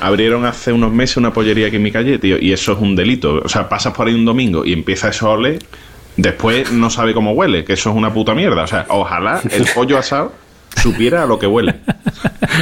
[0.00, 2.94] Abrieron hace unos meses una pollería aquí en mi calle, tío, y eso es un
[2.94, 3.40] delito.
[3.44, 5.58] O sea, pasas por ahí un domingo y empieza eso a oler,
[6.16, 8.62] después no sabe cómo huele, que eso es una puta mierda.
[8.64, 10.32] O sea, ojalá el pollo asado
[10.76, 11.76] supiera a lo que huele.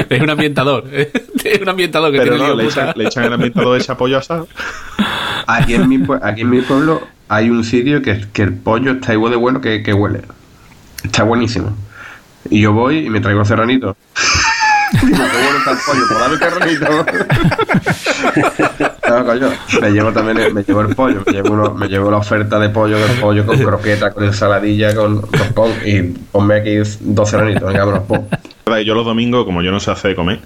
[0.08, 0.84] Es un ambientador.
[0.92, 3.80] es un ambientador que Pero tiene no, lío le echan, le echan el ambientador de
[3.80, 4.46] ese pollo asado.
[5.46, 8.92] Aquí en mi, pue- aquí en mi pueblo hay un sitio que, que el pollo
[8.92, 10.20] está igual de bueno que, que huele.
[11.02, 11.76] Está buenísimo.
[12.48, 13.96] Y yo voy y me traigo el serranito.
[19.80, 22.58] me llevo también el, me llevo el pollo, me llevo, uno- me llevo la oferta
[22.58, 27.30] de pollo del pollo con croqueta, con ensaladilla, con, con pon, y ponme aquí dos
[27.30, 28.26] serranitos, venga, vámonos, pon.
[28.84, 30.40] Yo los domingos, como yo no sé hacer de comer,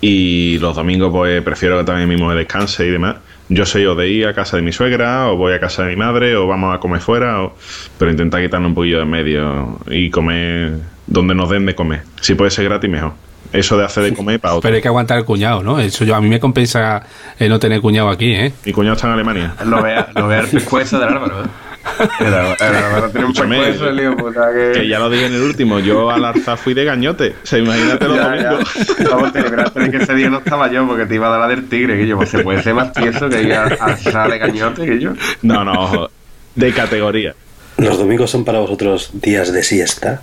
[0.00, 3.16] y los domingos pues prefiero que también mi mujer descanse y demás,
[3.48, 5.90] yo soy o de ir a casa de mi suegra, o voy a casa de
[5.90, 7.54] mi madre, o vamos a comer fuera, o...
[7.98, 10.72] pero intentar quitarnos un poquillo de en medio y comer
[11.06, 12.02] donde nos den de comer.
[12.20, 13.12] Si puede ser gratis, mejor.
[13.52, 14.62] Eso de hacer de comer para otro.
[14.62, 15.78] Pero hay que aguantar el cuñado, ¿no?
[15.78, 17.02] Eso yo a mí me compensa
[17.38, 18.52] eh, no tener cuñado aquí, ¿eh?
[18.64, 19.54] Mi cuñado está en Alemania.
[19.64, 21.48] No vea, no vea el pescuezo del Álvaro, ¿eh?
[22.20, 24.80] El Álvaro tiene un pescuezo, el lío puta, que...
[24.80, 27.34] Que ya lo dije en el último, yo al alzar fui de gañote.
[27.42, 28.72] O sea, imagínate los domingos.
[29.10, 31.40] Vamos, te libraste de que ese día no estaba yo porque te iba a dar
[31.40, 34.30] la del tigre, que yo, pues se puede ser más tieso que ir a alzar
[34.30, 35.12] de cañote que yo.
[35.42, 36.10] No, no, ojo.
[36.54, 37.34] De categoría.
[37.78, 40.20] ¿Los domingos son para vosotros días de siesta?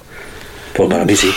[0.74, 1.34] Pues para mí sí.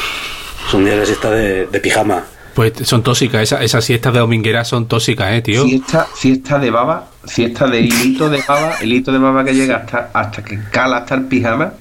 [0.70, 2.24] Son días de siesta de, de pijama.
[2.54, 5.64] Pues son tóxicas, esa- esas siestas de domingueras son tóxicas, ¿eh, tío?
[5.64, 9.76] Fiesta, fiesta de baba, fiesta de hilito de baba, el hito de baba que llega
[9.76, 11.72] hasta, hasta que cala hasta el pijama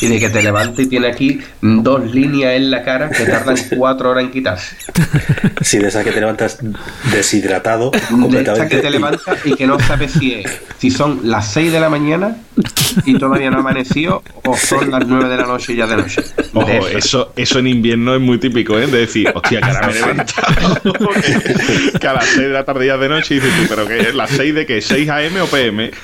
[0.00, 3.56] y de que te levantes y tiene aquí dos líneas en la cara que tardan
[3.76, 4.76] cuatro horas en quitarse.
[5.60, 6.58] Si de esa que te levantas
[7.12, 8.76] deshidratado De completamente.
[8.76, 11.88] que te levantas y que no sabes si es, si son las 6 de la
[11.90, 12.36] mañana
[13.04, 15.96] y todavía no ha amanecido o son las 9 de la noche y ya de
[15.96, 16.22] noche.
[16.22, 16.96] De Ojo, eso.
[16.98, 18.86] eso, eso en invierno es muy típico, ¿eh?
[18.86, 20.80] De decir, hostia, que ahora me he levantado.
[21.92, 23.86] que, que a las 6 de la tarde ya de noche y dices tú, pero
[23.86, 25.90] que las 6 de qué, 6 AM o PM.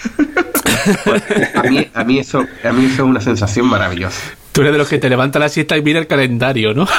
[1.55, 4.21] A mí, a, mí eso, a mí eso es una sensación maravillosa.
[4.51, 6.89] Tú eres de los que te levanta la siesta y mira el calendario, ¿no?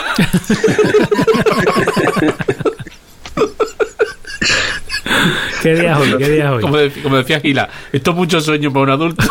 [5.61, 6.17] ¿Qué día es hoy?
[6.17, 6.61] ¿Qué día es hoy?
[6.61, 9.23] Como, de- como decía Gila, esto es mucho sueño para un adulto.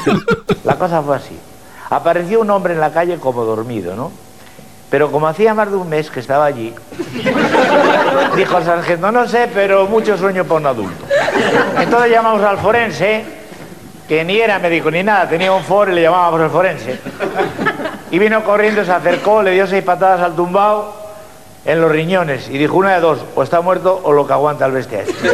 [0.64, 1.36] La cosa fue así.
[1.90, 4.12] Apareció un hombre en la calle como dormido, ¿no?
[4.90, 6.74] Pero como hacía más de un mes que estaba allí,
[8.36, 11.04] dijo el sargento, no sé, pero mucho sueño para un adulto.
[11.80, 13.24] Entonces llamamos al forense,
[14.08, 16.98] que ni era médico ni nada, tenía un for y le llamábamos el forense.
[18.10, 20.96] Y vino corriendo, se acercó, le dio seis patadas al tumbao
[21.64, 24.66] en los riñones y dijo una de dos, o está muerto o lo que aguanta
[24.66, 25.30] el bestia este".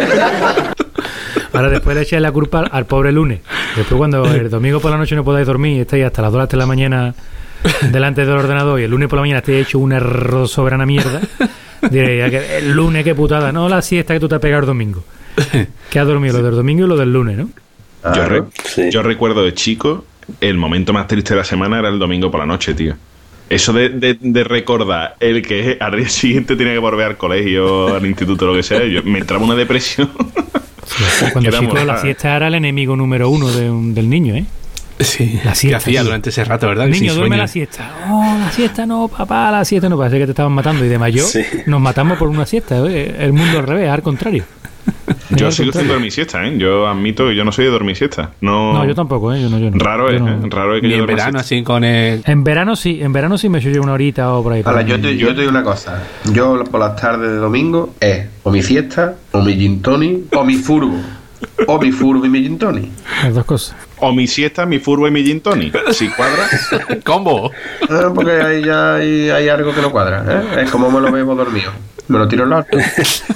[1.54, 3.40] Ahora después le echáis la culpa al pobre lunes.
[3.74, 6.46] Después cuando el domingo por la noche no podáis dormir y estáis hasta las 2
[6.50, 7.14] de la mañana
[7.92, 11.20] delante del ordenador y el lunes por la mañana estáis hecho una error soberana mierda,
[11.90, 14.60] diréis, "Ah, que el lunes qué putada, no la siesta que tú te has pegado
[14.60, 15.04] el domingo.
[15.90, 17.48] Que has dormido lo del domingo y lo del lunes, ¿no?
[18.14, 18.90] Yo, re- Sí.
[18.90, 20.04] yo recuerdo de chico,
[20.40, 22.94] el momento más triste de la semana era el domingo por la noche, tío.
[23.48, 27.94] Eso de, de- de recordar el que al día siguiente tenía que volver al colegio,
[27.94, 30.10] al instituto, lo que sea, yo, me entraba una depresión.
[31.32, 34.44] Cuando chico la siesta era el enemigo número uno de un- del niño, ¿eh?
[34.98, 36.86] Sí, La que hacía durante ese rato, ¿verdad?
[36.86, 37.42] Niño, duerme sueño.
[37.42, 37.90] la siesta.
[38.10, 39.98] Oh, la siesta no, papá, la siesta no.
[39.98, 40.84] Parece que te estaban matando.
[40.84, 41.42] Y de mayor Sí.
[41.66, 42.78] nos matamos por una siesta.
[42.86, 43.14] ¿eh?
[43.18, 44.44] El mundo al revés, al contrario.
[45.30, 45.92] Yo sigo sin contrario.
[45.92, 46.54] dormir siesta, ¿eh?
[46.56, 48.30] Yo admito que yo no soy de dormir siesta.
[48.40, 49.42] No, No, yo tampoco, ¿eh?
[49.42, 49.76] Yo no, yo no.
[49.78, 50.28] Raro Yo es, no.
[50.28, 50.48] ¿eh?
[50.48, 51.40] Raro es que Ni yo en verano, siesta.
[51.40, 52.22] así con el.
[52.24, 54.62] En verano sí, en verano sí me yo una horita o por ahí.
[54.64, 56.02] Ahora, yo te, yo te digo una cosa.
[56.32, 60.44] Yo por las tardes de domingo es o mi fiesta, o mi gin tonic, o
[60.44, 60.96] mi furbo.
[61.66, 62.90] O mi furbo y mi gin tonic.
[63.22, 63.76] Las dos cosas.
[63.98, 65.74] O mi siesta, mi furbo y mi gin tonic.
[65.92, 66.46] Si cuadra.
[67.04, 67.50] ¡Combo!
[67.88, 70.24] Ah, porque ahí ya hay, hay algo que no cuadra.
[70.28, 70.62] ¿eh?
[70.64, 71.70] Es como me lo bebo dormido.
[72.08, 72.76] Me lo tiro en la alto.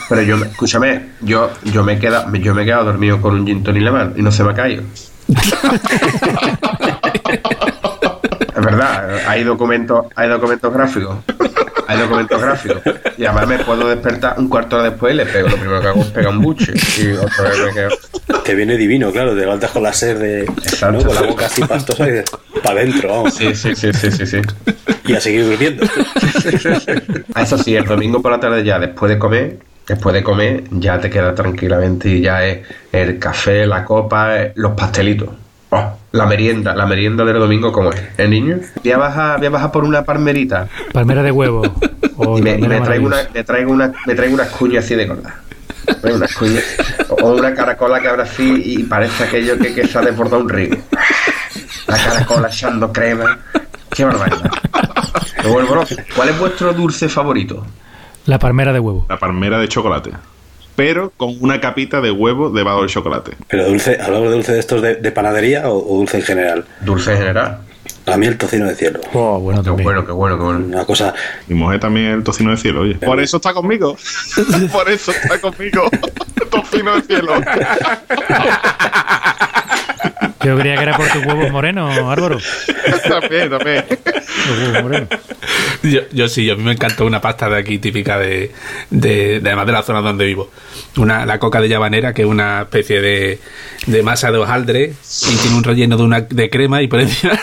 [0.08, 3.34] Pero yo, me- escúchame, yo, yo, me he quedado, yo me he quedado dormido con
[3.34, 4.82] un gin tonic en la mano y no se me ha caído.
[8.56, 11.16] Es verdad, hay documentos, hay documentos gráficos.
[11.90, 12.82] Hay documentos gráficos.
[13.18, 15.48] Y además me puedo despertar un cuarto de hora después y le pego.
[15.48, 16.72] Lo primero que hago es pegar un buche.
[16.98, 17.88] Y otra vez me quedo.
[18.44, 20.44] Te viene divino, claro, te levantas con la sed de.
[20.92, 21.02] ¿no?
[21.02, 22.22] Con la boca así pastosa y
[22.62, 23.34] para adentro, vamos.
[23.34, 24.40] Sí, sí, sí, sí, sí, sí.
[25.06, 25.86] Y a seguir durmiendo.
[27.34, 30.64] Ah, Eso sí, el domingo por la tarde ya, después de comer, después de comer,
[30.70, 35.28] ya te quedas tranquilamente y ya es el café, la copa, eh, los pastelitos.
[36.12, 38.02] La merienda, la merienda del domingo, ¿cómo es?
[38.18, 38.58] ¿Eh, niño?
[38.82, 41.62] Voy a bajar, voy a bajar por una palmerita Palmera de huevo.
[42.22, 44.84] O y me, y palmera me traigo una, me traigo una, me traigo unas cuñas
[44.84, 45.32] así de gordas.
[46.02, 46.14] ¿Ves?
[46.14, 46.64] Unas cuñas.
[47.22, 50.48] O una caracola que abre así y parece aquello que, que se ha desbordado un
[50.50, 50.76] río.
[51.86, 53.38] La caracola echando crema.
[53.88, 54.50] Qué barbaridad.
[55.42, 55.94] Me vuelvo loco.
[56.14, 57.64] ¿Cuál es vuestro dulce favorito?
[58.26, 59.06] La palmera de huevo.
[59.08, 60.10] La palmera de chocolate.
[60.80, 63.32] Pero con una capita de huevo debajo del chocolate.
[63.48, 66.64] Pero dulce, ¿hablamos de dulce de estos de, de panadería o, o dulce en general?
[66.80, 67.58] Dulce en general.
[68.06, 68.98] A mí el tocino de cielo.
[69.12, 70.64] Oh, bueno, Qué bueno, qué bueno, qué bueno.
[70.64, 71.12] Una cosa.
[71.48, 72.94] Mi mujer también es el tocino de cielo, oye.
[72.94, 73.94] Por eso está conmigo.
[74.72, 75.82] Por eso está conmigo.
[76.50, 77.34] tocino de cielo.
[80.42, 82.38] Yo creía que era por tus huevos morenos, Álvaro.
[83.08, 83.84] también, también.
[84.48, 85.08] Los huevos morenos.
[85.82, 88.50] Yo, yo sí, yo a mí me encantó una pasta de aquí típica de,
[88.90, 90.50] de, de- además de la zona donde vivo.
[90.96, 93.38] Una, la coca de llavanera, que es una especie de,
[93.86, 94.92] de masa de hojaldre
[95.30, 97.38] y tiene un relleno de una de crema y por encima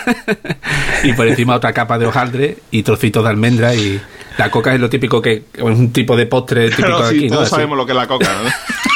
[1.04, 4.00] y por encima otra capa de hojaldre y trocitos de almendra y
[4.38, 7.34] la coca es lo típico que es un tipo de postre típico sí, aquí, ¿no?
[7.34, 7.56] todos Así.
[7.56, 8.50] sabemos lo que es la coca, ¿no?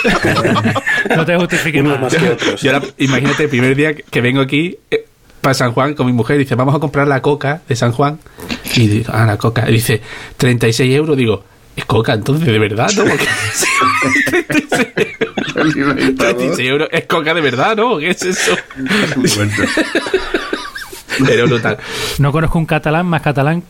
[1.16, 2.00] No te justifiques más.
[2.00, 2.62] más que otros.
[2.62, 5.04] Y ahora, imagínate, el primer día que vengo aquí eh,
[5.40, 8.18] para San Juan con mi mujer, dice, vamos a comprar la coca de San Juan.
[8.76, 9.68] Y digo, ah, la coca.
[9.68, 10.00] Y dice,
[10.36, 11.16] 36 euros.
[11.16, 11.44] Digo,
[11.76, 13.04] es coca entonces, de verdad, ¿no?
[13.04, 13.26] Porque,
[15.54, 17.98] 36, 36 euros es coca de verdad, ¿no?
[17.98, 18.56] ¿Qué es eso?
[21.26, 21.78] Pero brutal.
[22.18, 23.62] No conozco un catalán más catalán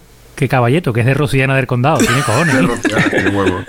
[0.42, 1.98] que Caballeto, que es de Rosiana del Condado.
[1.98, 2.56] Tiene cojones.
[3.10, 3.60] Qué huevo.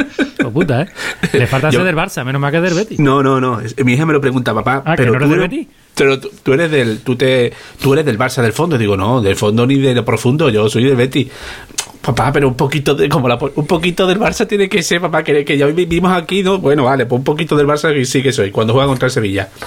[0.52, 0.88] Puta, ¿eh?
[1.34, 3.00] Le falta Yo- ser del Barça, menos mal que del Betis.
[3.00, 3.60] No, no, no.
[3.86, 4.82] Mi hija me lo pregunta, papá.
[4.86, 5.68] Ah, ¿que pero no eres tú del eres- Betis?
[5.96, 8.78] Pero tú, tú eres del, tú te, tú eres del Barça del fondo.
[8.78, 10.50] Digo, no, del fondo ni de lo profundo.
[10.50, 11.28] Yo soy del Betis.
[12.02, 15.24] Papá, pero un poquito de, como la, un poquito del Barça tiene que ser, papá,
[15.24, 16.58] que, que ya hoy vivimos aquí, ¿no?
[16.58, 18.50] Bueno, vale, pues un poquito del Barça que sí que soy.
[18.52, 19.48] Cuando juega contra el Sevilla.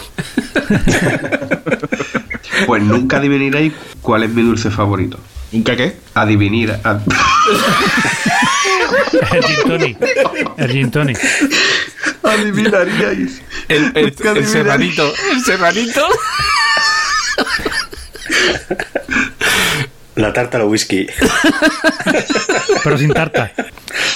[2.66, 5.18] Pues nunca adivinaréis cuál es mi dulce favorito.
[5.52, 5.96] ¿Nunca qué?
[6.14, 6.72] Adivinir.
[6.82, 7.00] ad-
[9.32, 9.98] El gin tonic.
[10.56, 11.18] El gin tonic.
[12.22, 13.42] Adivinaríais.
[13.68, 15.12] El, el, el serranito.
[15.32, 16.06] El serranito.
[20.16, 21.06] La tarta al whisky.
[22.82, 23.52] Pero sin tarta.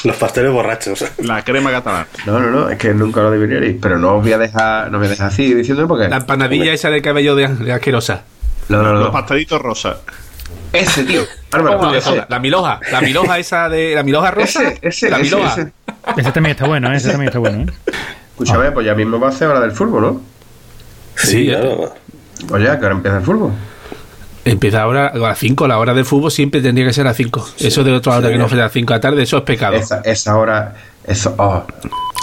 [0.04, 1.04] Los pasteles borrachos.
[1.18, 2.06] La crema catalana.
[2.26, 3.76] No, no, no, es que nunca lo adivinaréis.
[3.80, 6.08] Pero no os voy a dejar, no me voy a dejar así diciendo porque.
[6.08, 8.22] La empanadilla esa de cabello de, de asquerosa.
[8.70, 9.12] No, no, Los no.
[9.12, 9.96] pastelitos rosas.
[10.72, 11.22] Ese, tío.
[11.52, 11.94] Álvaro, ¿Cómo?
[11.94, 12.16] ese.
[12.16, 12.80] La, la miloja.
[12.92, 13.94] La miloja esa de.
[13.94, 14.62] La miloja rosa.
[14.62, 15.52] Ese, ese, la ese, miloja.
[15.60, 15.72] ese.
[16.16, 16.96] Ese también está bueno, ¿eh?
[16.96, 17.66] Ese también está bueno, ¿eh?
[18.32, 20.20] Escúchame, pues ya mismo va a ser hora del fútbol, ¿no?
[21.16, 21.92] Sí, claro.
[22.48, 23.50] Pues ya, que ahora empieza el fútbol.
[24.44, 27.16] Empieza ahora a las 5, la hora del fútbol siempre tendría que ser a las
[27.18, 27.46] 5.
[27.58, 28.32] eso de otra hora sí.
[28.32, 29.76] que no fuera a las 5 de la tarde, eso es pecado.
[29.76, 31.62] Esa, esa hora, eso, oh.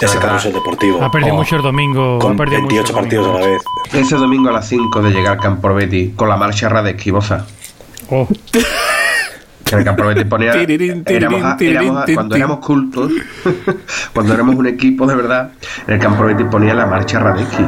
[0.00, 1.00] de Ese carrusel deportivo.
[1.04, 2.16] Ha perdido Oh, mucho el domingo.
[2.16, 3.62] ha Con perdido mucho 28 el partidos a la vez.
[3.92, 7.46] Ese domingo a las 5 de llegar al Campo Betty con la marcha Radesky, Boza.
[8.10, 8.26] Oh,
[9.64, 10.52] Que en el Campo Betty ponía.
[10.52, 13.12] Tirirín, éramos éramos cuando éramos cultos,
[14.14, 15.50] cuando éramos un equipo de verdad,
[15.86, 17.66] en el Campo Betty ponía la marcha Radesky.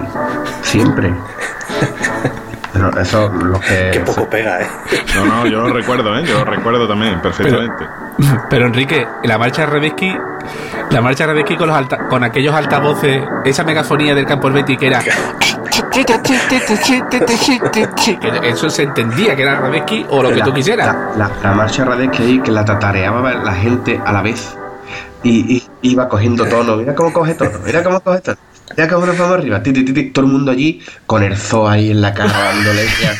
[0.63, 1.13] Siempre.
[2.73, 3.91] Pero eso, lo que.
[3.93, 4.67] Qué poco pega, ¿eh?
[5.17, 6.25] No, no, yo lo recuerdo, ¿eh?
[6.25, 7.85] Yo lo recuerdo también, perfectamente.
[8.51, 10.17] Pero Enrique, la marcha Rebesky,
[10.91, 14.87] la marcha Rebesky con los alta- con aquellos altavoces, esa megafonía del campo Betty que
[14.87, 15.03] era
[18.45, 20.87] eso se entendía que era Rebesky o lo que la- tú quisieras.
[21.17, 24.57] La, la- la marcha Radesky ahí que la tatareaba la gente a la vez.
[25.23, 26.77] Y, y iba cogiendo tono.
[26.77, 27.59] Mira cómo coge tono.
[27.65, 28.39] Mira cómo coge tono.
[28.91, 29.63] Cómo nos vamos arriba.
[29.63, 30.05] Ti, ti, ti.
[30.11, 33.15] Todo el mundo allí con el zoo ahí en la cara dando leña,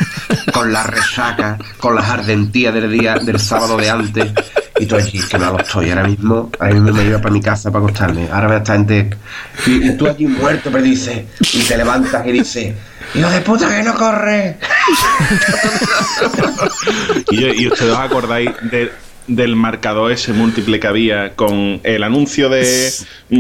[0.53, 4.33] con la resaca, con las ardentías del día del sábado de antes.
[4.79, 5.91] Y tú allí, que no lo estoy.
[5.91, 8.29] Ahora mismo, ahora mismo me iba para mi casa para acostarme.
[8.33, 9.11] Ahora me está gente.
[9.67, 11.25] Y, y tú allí muerto, pero dices.
[11.53, 12.75] Y te levantas y dices.
[13.15, 14.57] Hijo de puta que no corre.
[17.31, 18.91] Y, y ustedes os acordáis de-
[19.37, 22.91] del marcador ese múltiple que había con el anuncio de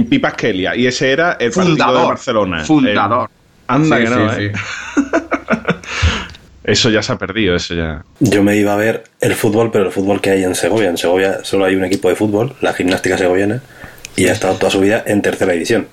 [0.09, 2.09] Pipas Kelia y ese era el partido de Fundador.
[2.09, 2.65] Barcelona.
[2.65, 3.29] Fundador.
[3.31, 3.41] El-
[3.75, 4.53] anda Sí, que no, sí, ¿eh?
[6.65, 8.05] Eso ya se ha perdido, eso ya.
[8.21, 10.91] Yo me iba a ver el fútbol, pero el fútbol que hay en Segovia.
[10.91, 13.61] En Segovia solo hay un equipo de fútbol, la gimnástica segoviana,
[14.15, 15.89] y ha estado toda su vida en tercera división.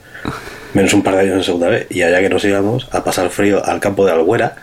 [0.73, 1.87] Menos un par de años en segunda vez.
[1.89, 4.55] Y allá que nos íbamos a pasar frío al campo de Alguera,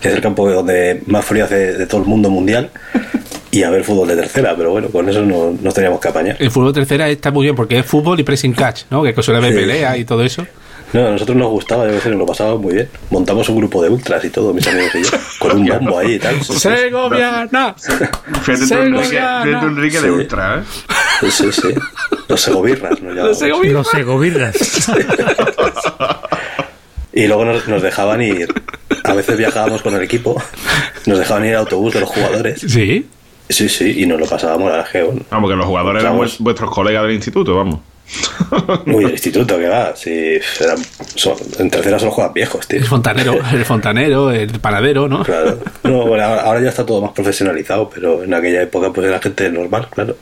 [0.00, 2.70] que es el campo donde más frío hace de todo el mundo mundial,
[3.52, 4.56] y a ver fútbol de tercera.
[4.56, 6.36] Pero bueno, con eso no, nos teníamos que apañar.
[6.40, 9.04] El fútbol tercera está muy bien porque es fútbol y pressing catch, ¿no?
[9.04, 9.58] Que suele haber Sí.
[9.60, 10.44] pelea y todo eso.
[10.92, 12.88] No, a nosotros nos gustaba, yo sé, nos lo pasábamos muy bien.
[13.10, 16.14] Montamos un grupo de ultras y todo, mis amigos y yo, con un bombo ahí
[16.14, 16.42] y tal.
[16.44, 17.74] ¡Segoviana!
[18.42, 18.74] Fíjate tú,
[19.66, 20.10] Enrique, de.
[20.10, 20.62] Ultra, ¿eh?
[21.20, 21.68] Sí, sí, sí.
[22.28, 23.66] Los segovirras nos llamábamos.
[23.68, 24.56] Los segovirras.
[27.14, 28.48] Y luego nos, nos dejaban ir.
[29.04, 30.42] A veces viajábamos con el equipo,
[31.06, 32.60] nos dejaban ir al autobús de los jugadores.
[32.66, 33.06] Sí.
[33.52, 35.12] Sí, sí, y nos lo pasábamos a la geo.
[35.30, 36.38] Vamos, que los jugadores eran Vamos.
[36.40, 37.80] vues- vuestros colegas del instituto, vamos.
[38.86, 40.10] Uy, el instituto que va, sí.
[40.60, 40.78] eran-
[41.14, 42.78] son- en tercera solo juegan viejos, tío.
[42.78, 45.22] El fontanero, el fontanero, el panadero, ¿no?
[45.22, 45.58] Claro.
[45.84, 49.18] No, bueno, ahora, ahora ya está todo más profesionalizado, pero en aquella época pues era
[49.20, 50.16] gente normal, claro.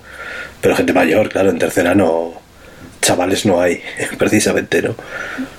[0.61, 2.33] Pero gente mayor, claro, en tercera no.
[3.03, 3.81] Chavales no hay,
[4.19, 4.95] precisamente, ¿no?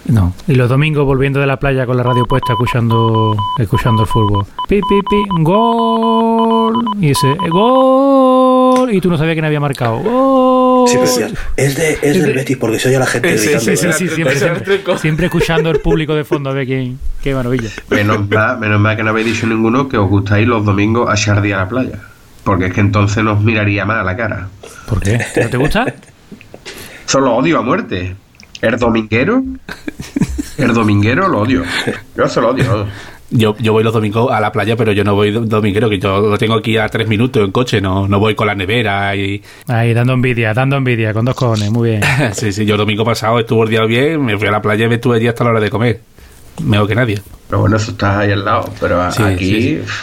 [0.06, 0.34] No.
[0.48, 4.46] Y los domingos volviendo de la playa con la radio puesta escuchando escuchando el fútbol.
[4.70, 6.61] Pi, pi, pi, gol.
[7.00, 8.94] Y ese, gol.
[8.94, 9.98] Y tú no sabías quién había marcado.
[9.98, 10.88] Gol.
[10.88, 13.66] Sí, pero decías, es, de, es del Betis porque soy a la gente Sí, gritando.
[13.66, 13.98] Sí, sí, ¿verdad?
[13.98, 17.00] sí, siempre, siempre, siempre escuchando el público de fondo a ver quién.
[17.22, 17.70] Qué maravilla.
[17.90, 21.10] Menos mal, menos mal que no habéis dicho ninguno que os gusta ir los domingos
[21.10, 22.00] a Shardy a la playa.
[22.44, 24.48] Porque es que entonces nos miraría más a la cara.
[24.88, 25.20] ¿Por qué?
[25.42, 25.86] ¿No te gusta?
[27.06, 28.16] Solo odio a muerte.
[28.62, 29.44] El dominguero.
[30.58, 31.64] El dominguero lo odio.
[32.16, 32.88] Yo se lo odio.
[33.34, 36.00] Yo, yo voy los domingos a la playa, pero yo no voy do- dominguero, que
[36.00, 39.16] yo lo tengo aquí a tres minutos en coche, no, no voy con la nevera
[39.16, 39.42] y...
[39.68, 42.02] Ahí, dando envidia, dando envidia, con dos cojones, muy bien.
[42.34, 44.86] Sí, sí, yo el domingo pasado estuve el día bien, me fui a la playa
[44.86, 46.02] y me estuve allí hasta la hora de comer.
[46.62, 47.22] Mejor que nadie.
[47.48, 48.70] Pero bueno, eso está ahí al lado.
[48.82, 49.46] Pero Sí, aquí.
[49.46, 49.94] sí, sí.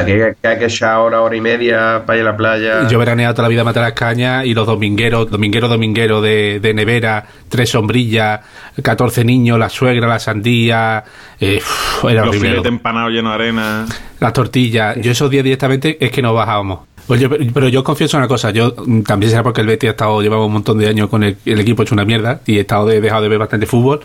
[0.00, 2.88] Aquí hay que- echar hora, hora y media para ir a la playa.
[2.88, 6.20] Yo he veraneado toda la vida a matar las cañas y los domingueros, dominguero, dominguero
[6.20, 8.40] de, de nevera, tres sombrillas,
[8.82, 11.04] 14 niños, la suegra, la sandía,
[11.40, 13.86] eh, uf, era Los filetes empanados llenos de arena.
[14.20, 14.96] Las tortillas.
[15.00, 16.80] Yo esos días directamente es que no bajábamos.
[17.06, 19.90] Pues yo- pero yo confieso una cosa, yo mm, también será porque el Betis ha
[19.92, 22.60] estado, llevaba un montón de años con el, el equipo hecho una mierda y he
[22.60, 24.00] estado de- dejado de ver bastante fútbol,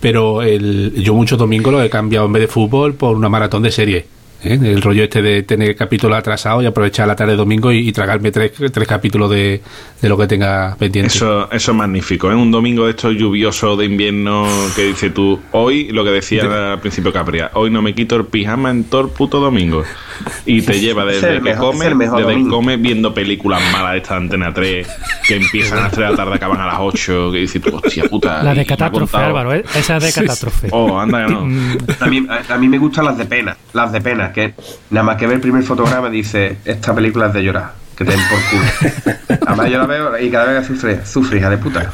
[0.00, 3.62] pero el, yo muchos domingos lo he cambiado en vez de fútbol por una maratón
[3.62, 4.04] de series.
[4.42, 4.58] ¿Eh?
[4.62, 7.92] El rollo este de tener capítulos atrasados y aprovechar la tarde de domingo y, y
[7.92, 9.60] tragarme tres, tres capítulos de,
[10.00, 11.08] de lo que tenga pendiente.
[11.08, 12.30] Eso, eso es magnífico.
[12.30, 16.72] Es un domingo de estos lluviosos de invierno que dice tú, hoy, lo que decía
[16.72, 19.84] al principio Capria, hoy no me quito el pijama en todo el puto domingo.
[20.46, 23.98] Y te lleva Es desde el que come, desde que come viendo películas malas de
[23.98, 24.86] esta antena 3,
[25.26, 27.76] que empiezan a las 3 de la tarde, acaban a las 8, que dices tú,
[27.76, 28.42] hostia puta.
[28.42, 29.64] La de catástrofe, Álvaro, ¿eh?
[29.74, 30.68] esa es de catástrofe.
[30.70, 31.44] Oh, anda que no.
[31.46, 34.54] Mm, A mí, a, a mí me gustan las de pena, las de pena, que
[34.90, 38.10] nada más que ver el primer fotograma dice, esta película es de llorar, que te
[38.10, 39.38] den por culo.
[39.46, 41.90] Además yo la veo y cada vez que sufre, sufre, hija de puta.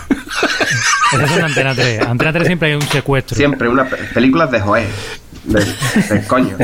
[1.13, 2.01] Esas son de Antena 3.
[2.03, 3.37] Antena 3 siempre hay un secuestro.
[3.37, 4.87] Siempre unas pe- películas de Joé.
[5.45, 6.57] De, de coño.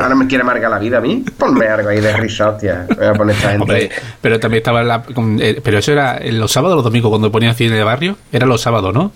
[0.00, 1.22] Ahora me quiere amargar la vida a mí.
[1.36, 2.86] Ponme algo ahí de risa, hostia.
[2.96, 3.62] Voy a poner esta gente.
[3.62, 5.02] Hombre, pero también estaba en la,
[5.40, 8.16] eh, pero eso era en los sábados o los domingos cuando ponían cine de barrio,
[8.32, 9.12] era los sábados, ¿no?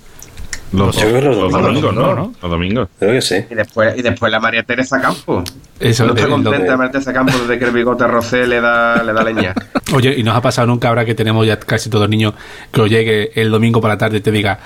[0.72, 2.14] Los, Yo creo que los los domingos, domingos, ¿no?
[2.14, 2.32] ¿no?
[2.42, 2.88] Los domingos.
[2.98, 3.36] Creo que sí.
[3.50, 5.44] Y después, y después la María Teresa Campos.
[5.78, 8.60] Eso, no lo contenta de- de María Teresa Campos desde que el bigote rosé le
[8.60, 9.54] da, le da leña.
[9.94, 12.34] Oye, y nos ha pasado nunca ahora que tenemos ya casi todos niños
[12.72, 14.58] que os llegue el domingo por la tarde y te diga,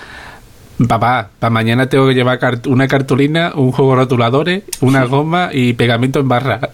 [0.88, 5.50] papá, para mañana tengo que llevar cart- una cartulina, un juego de rotuladores, una goma
[5.52, 6.60] y pegamento en barra.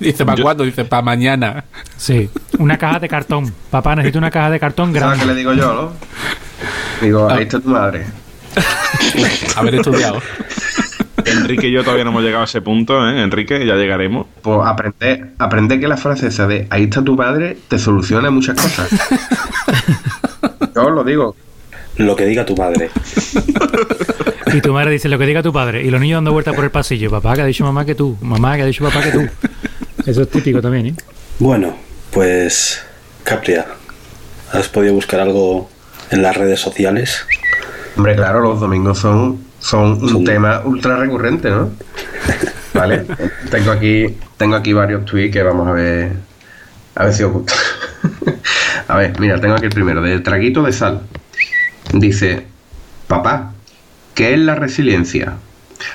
[0.00, 0.64] Dice, ¿para cuándo?
[0.64, 1.64] Dice, para mañana.
[1.96, 2.28] Sí.
[2.58, 3.52] Una caja de cartón.
[3.70, 5.26] Papá, necesito una caja de cartón ¿Sabes qué grande.
[5.26, 5.92] le digo yo, no?
[7.00, 8.04] Digo, ahí está tu madre.
[9.56, 10.20] Haber estudiado.
[11.24, 13.22] Enrique y yo todavía no hemos llegado a ese punto, ¿eh?
[13.22, 14.26] Enrique, ya llegaremos.
[14.42, 18.60] Pues aprender, aprender que la frase esa de ahí está tu padre te soluciona muchas
[18.60, 18.90] cosas.
[20.74, 21.36] Yo os lo digo.
[21.96, 22.90] Lo que diga tu madre.
[24.52, 25.82] Y tu madre dice lo que diga tu padre.
[25.84, 27.10] Y los niños dando vueltas por el pasillo.
[27.10, 28.16] Papá, que ha dicho mamá que tú.
[28.20, 29.28] Mamá, que ha dicho papá que tú.
[30.04, 30.94] Eso es típico también, ¿eh?
[31.38, 31.76] Bueno,
[32.10, 32.82] pues.
[33.22, 33.66] Capria,
[34.52, 35.70] ¿has podido buscar algo
[36.10, 37.26] en las redes sociales?
[37.96, 41.70] Hombre, claro, los domingos son, son un tema ultra recurrente, ¿no?
[42.74, 43.06] Vale,
[43.50, 46.12] tengo aquí, tengo aquí varios tweets que vamos a ver,
[46.96, 47.54] a ver si os gusta.
[48.88, 51.00] A ver, mira, tengo aquí el primero, de traguito de sal.
[51.92, 52.46] Dice,
[53.06, 53.52] papá,
[54.14, 55.34] ¿qué es la resiliencia?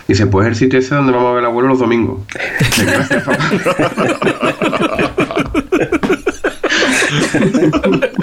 [0.07, 2.21] Dice, pues el sitio ese donde vamos a ver al abuelo los domingos.
[2.59, 3.49] Dice, Gracias, papá.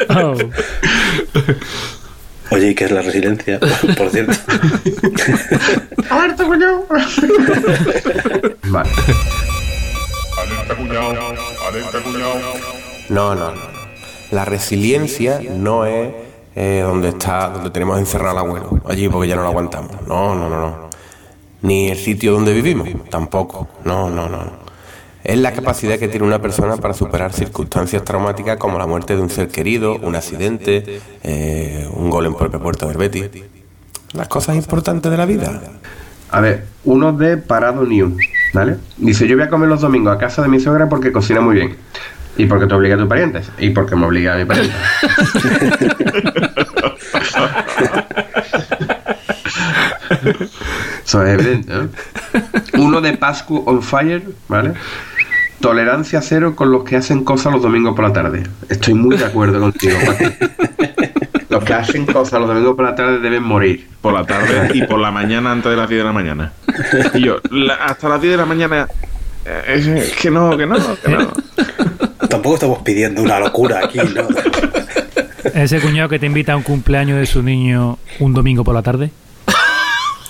[0.09, 0.35] Oh,
[2.51, 3.59] Oye, ¿y qué es la resiliencia?
[3.97, 4.33] Por cierto.
[6.11, 6.85] ¡Alerta, coño!
[8.65, 8.91] Vale.
[10.39, 11.35] Alerta cuñado,
[11.69, 12.35] alerta cuñado.
[13.09, 13.57] No, no, no.
[13.57, 13.77] no.
[14.31, 16.13] La resiliencia no es
[16.57, 20.07] eh, donde está, donde tenemos encerrado al abuelo, allí porque ya no lo aguantamos.
[20.07, 20.91] No, no, no, no.
[21.63, 23.69] Ni el sitio donde vivimos, tampoco.
[23.85, 24.66] No, no, no.
[25.27, 29.23] Es la capacidad que tiene una persona para superar circunstancias traumáticas como la muerte de
[29.23, 33.29] un ser querido, un accidente, eh, un gol en propia puerta del Betis.
[34.13, 35.61] Las cosas importantes de la vida.
[36.31, 38.17] A ver, uno de Parado New,
[38.55, 38.77] ¿vale?
[38.99, 41.57] Dice, yo voy a comer los domingos a casa de mi suegra porque cocina muy
[41.57, 41.75] bien.
[42.37, 43.51] Y porque te obliga a tus parientes.
[43.59, 44.77] Y porque me obliga a mi pariente.
[51.05, 51.89] Eso es evidente, ¿no?
[52.79, 54.75] Uno de Pascu on Fire, ¿vale?
[55.67, 58.45] Tolerancia cero con los que hacen cosas los domingos por la tarde.
[58.69, 59.97] Estoy muy de acuerdo contigo.
[61.49, 63.89] Los que hacen cosas los domingos por la tarde deben morir.
[64.01, 66.53] Por la tarde y por la mañana antes de las 10 de la mañana.
[67.15, 68.87] Y yo, la- hasta las 10 de la mañana.
[69.45, 71.33] eh, Es, es que no, que no, que no.
[72.29, 74.27] Tampoco estamos pidiendo una locura aquí, ¿no?
[75.55, 78.83] Ese cuñado que te invita a un cumpleaños de su niño un domingo por la
[78.83, 79.11] tarde.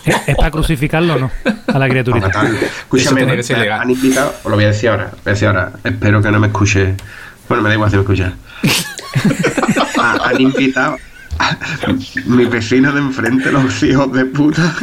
[0.06, 1.30] ¿Es, es para crucificarlo o no?
[1.66, 2.28] A la criaturita.
[2.28, 3.80] Escúchame, tiene que ser me legal.
[3.82, 6.38] han invitado, os lo voy a decir ahora, voy a decir ahora, espero que no
[6.40, 6.94] me escuche.
[7.48, 8.32] Bueno, me da igual si me escucha.
[9.98, 10.96] Ah, han invitado
[11.38, 11.56] a
[12.26, 14.74] mi vecino de enfrente, los hijos de puta,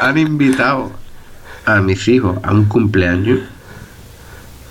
[0.00, 0.90] han invitado
[1.66, 3.40] a mis hijos a un cumpleaños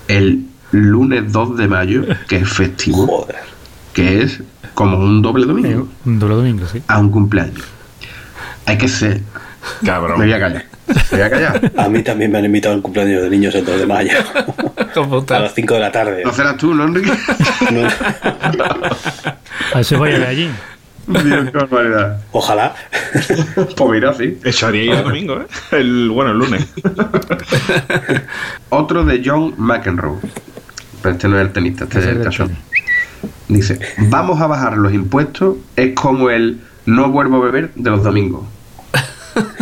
[0.08, 3.36] el lunes 2 de mayo, que es festivo, Joder.
[3.92, 4.40] que es
[4.74, 6.82] como un doble Eh, domingo, Un doble domingo, sí.
[6.88, 7.64] a un cumpleaños.
[8.66, 9.20] Hay que ser.
[9.82, 10.64] Me voy a callar.
[10.86, 11.72] Me voy a callar.
[11.76, 14.12] A mí también me han invitado al cumpleaños de niños el 2 de mayo.
[14.94, 16.22] ¿Cómo A las 5 de la tarde.
[16.24, 17.12] No serás tú, ¿no, Enrique?
[17.72, 17.88] No.
[19.74, 20.50] A eso vaya de allí.
[21.06, 22.20] Dios, qué barbaridad.
[22.32, 22.74] Ojalá.
[23.76, 24.38] Pues mira, sí.
[24.44, 25.46] Eso haría ir el domingo, ¿eh?
[25.72, 26.66] El, bueno, el lunes.
[28.70, 30.18] Otro de John McEnroe.
[31.02, 32.56] Pero este no es el tenista, este es Ese el es el cachón.
[33.48, 38.02] Dice, vamos a bajar los impuestos, es como el no vuelvo a beber de los
[38.02, 38.44] domingos.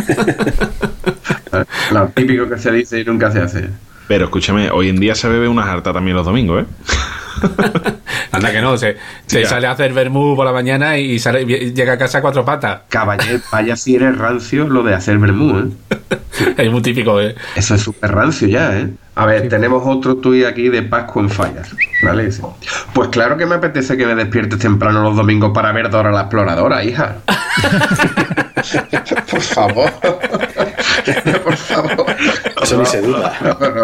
[1.91, 3.69] Lo típico que se dice y nunca se hace.
[4.07, 6.65] Pero escúchame, hoy en día se bebe una jarta también los domingos, ¿eh?
[8.31, 8.97] Anda que no, se,
[9.27, 12.45] sale a hacer vermú por la mañana y sale, y llega a casa a cuatro
[12.45, 12.81] patas.
[12.89, 15.95] Caballero, vaya si eres rancio lo de hacer vermú, ¿eh?
[16.57, 17.35] Es muy típico, ¿eh?
[17.55, 18.89] Eso es súper rancio ya, ¿eh?
[19.15, 21.61] A ver, tenemos otro tuit aquí de Pascu en Fire,
[22.03, 22.29] ¿vale?
[22.93, 26.21] Pues claro que me apetece que me despiertes temprano los domingos para ver Dora la
[26.21, 27.17] Exploradora, hija.
[29.31, 29.91] Por favor.
[31.43, 32.05] Por favor.
[32.61, 33.37] Eso ni se duda.
[33.41, 33.83] No, no,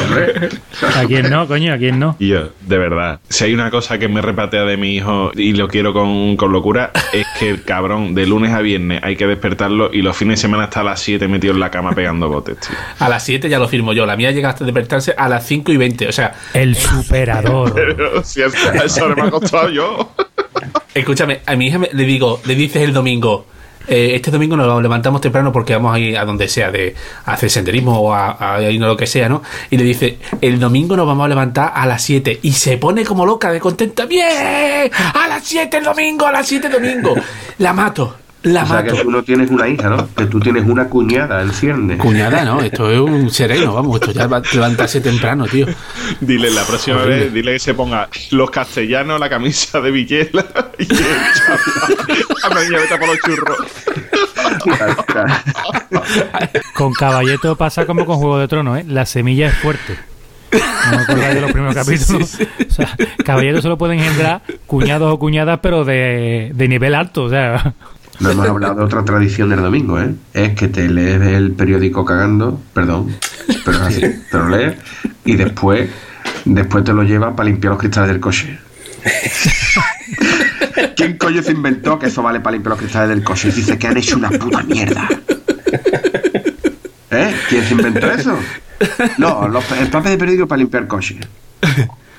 [0.00, 0.48] hombre.
[0.94, 1.72] ¿A quién no, coño?
[1.72, 2.16] ¿A quién no?
[2.18, 5.68] Yo, de verdad, si hay una cosa que me repatea de mi hijo y lo
[5.68, 9.90] quiero con, con locura, es que el cabrón de lunes a viernes hay que despertarlo
[9.92, 12.58] y los fines de semana está a las 7 metido en la cama pegando botes,
[12.60, 12.76] tío.
[12.98, 14.04] A las 7 ya lo firmo yo.
[14.06, 16.08] La mía llega hasta despertarse a las 5 y 20.
[16.08, 17.72] O sea, El superador.
[17.74, 18.54] Pero si es-
[18.84, 20.12] eso me ha costado yo.
[20.98, 23.46] Escúchame, a mi hija me- le digo, le dices el domingo.
[23.88, 26.92] eh, este domingo nos levantamos temprano porque vamos a ir a donde sea, de
[27.24, 29.44] a hacer senderismo o a, ir a lo que sea, ¿no?
[29.70, 33.04] Y le dice, el domingo nos vamos a levantar a las 7 y se pone
[33.04, 34.90] como loca de contenta, ¡bien!
[35.14, 37.14] A las 7 el domingo, a las 7 el domingo.
[37.58, 38.16] La mato,
[38.46, 40.08] la O sea que tú no tienes una hija, ¿no?
[40.14, 41.98] Que tú tienes una cuñada en cierne.
[41.98, 42.60] Cuñada, ¿no?
[42.62, 45.66] Esto es un sereno, vamos, esto ya va a levantarse temprano, tío.
[46.20, 47.24] Dile la próxima Horrible.
[47.24, 50.46] vez, dile que se ponga los castellanos, la camisa de Villela
[50.78, 53.56] y el niña, vete por los churros.
[56.74, 58.84] Con Caballeto pasa como con Juego de Tronos, ¿eh?
[58.86, 59.98] La semilla es fuerte.
[60.52, 62.38] No me acordáis de los primeros capítulos.
[62.68, 67.24] O sea, Caballeto solo puede engendrar cuñados o cuñadas, pero de, de nivel alto.
[67.24, 67.74] O sea,
[68.20, 70.14] No hemos hablado de otra tradición del domingo, ¿eh?
[70.32, 73.14] Es que te lees el periódico cagando, perdón,
[73.64, 74.00] pero es así,
[74.30, 74.76] te lo lees
[75.24, 75.90] y después,
[76.44, 78.58] después te lo llevas para limpiar los cristales del coche.
[80.96, 83.50] ¿Quién coño se inventó que eso vale para limpiar los cristales del coche?
[83.52, 85.08] Dice que han hecho una puta mierda.
[87.10, 87.34] ¿Eh?
[87.48, 88.38] ¿Quién se inventó eso?
[89.18, 91.18] No, los, el papel de periódico para limpiar coche.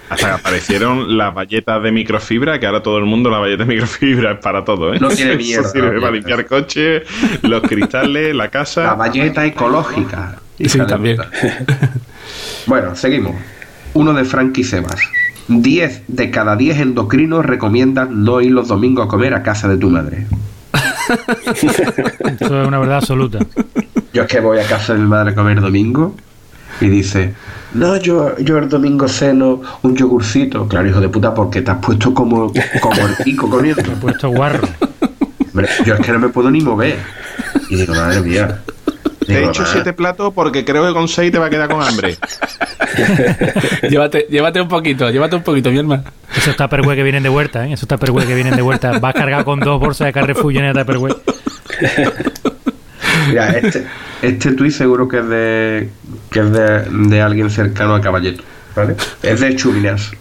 [0.10, 3.70] Hasta que aparecieron las valletas de microfibra, que ahora todo el mundo la valleta de
[3.70, 5.00] microfibra es para todo, ¿eh?
[5.00, 7.04] No tiene Eso mierda, sirve no para limpiar coches,
[7.42, 8.84] los cristales, la casa.
[8.84, 10.40] La valleta ecológica.
[10.60, 11.18] Sí, también.
[12.66, 13.34] Bueno, seguimos.
[13.94, 15.00] Uno de Frankie Sebas.
[15.48, 19.78] 10 de cada 10 endocrinos recomiendan no ir los domingos a comer a casa de
[19.78, 20.28] tu madre.
[21.56, 23.40] Eso es una verdad absoluta.
[24.14, 26.16] Yo es que voy a casa de mi madre a comer domingo
[26.80, 27.34] y dice,
[27.74, 30.68] no, yo, yo el domingo ceno un yogurcito.
[30.68, 32.52] Claro, hijo de puta, porque te has puesto como,
[32.82, 33.82] como el pico comiendo.
[33.92, 34.68] He puesto guarro.
[35.52, 36.98] Hombre, yo es que no me puedo ni mover.
[37.70, 38.62] Y digo, madre mía.
[39.26, 41.68] Te he hecho madre- siete platos porque creo que con seis te va a quedar
[41.70, 42.18] con hambre.
[43.90, 46.04] llévate, llévate un poquito, llévate un poquito, mi hermano.
[46.36, 47.74] Esos tupperware que vienen de huerta, ¿eh?
[47.74, 49.00] Esos tupperware que vienen de huerta.
[49.00, 51.16] Vas cargado con dos bolsas de Carrefour llenas de tupperware.
[53.28, 53.86] Mira, este,
[54.22, 55.90] este tuit seguro que es de
[56.30, 58.44] que es de, de alguien cercano a Caballeto,
[58.76, 58.96] ¿vale?
[59.24, 60.12] Es de Chuminas.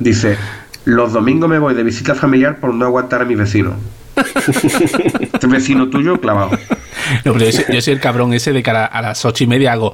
[0.00, 0.36] Dice,
[0.84, 3.74] los domingos me voy de visita familiar por no aguantar a mis vecinos.
[5.34, 6.50] Este vecino tuyo clavado.
[7.24, 9.46] No, pero yo, soy, yo soy el cabrón ese de cara a las ocho y
[9.46, 9.92] media hago.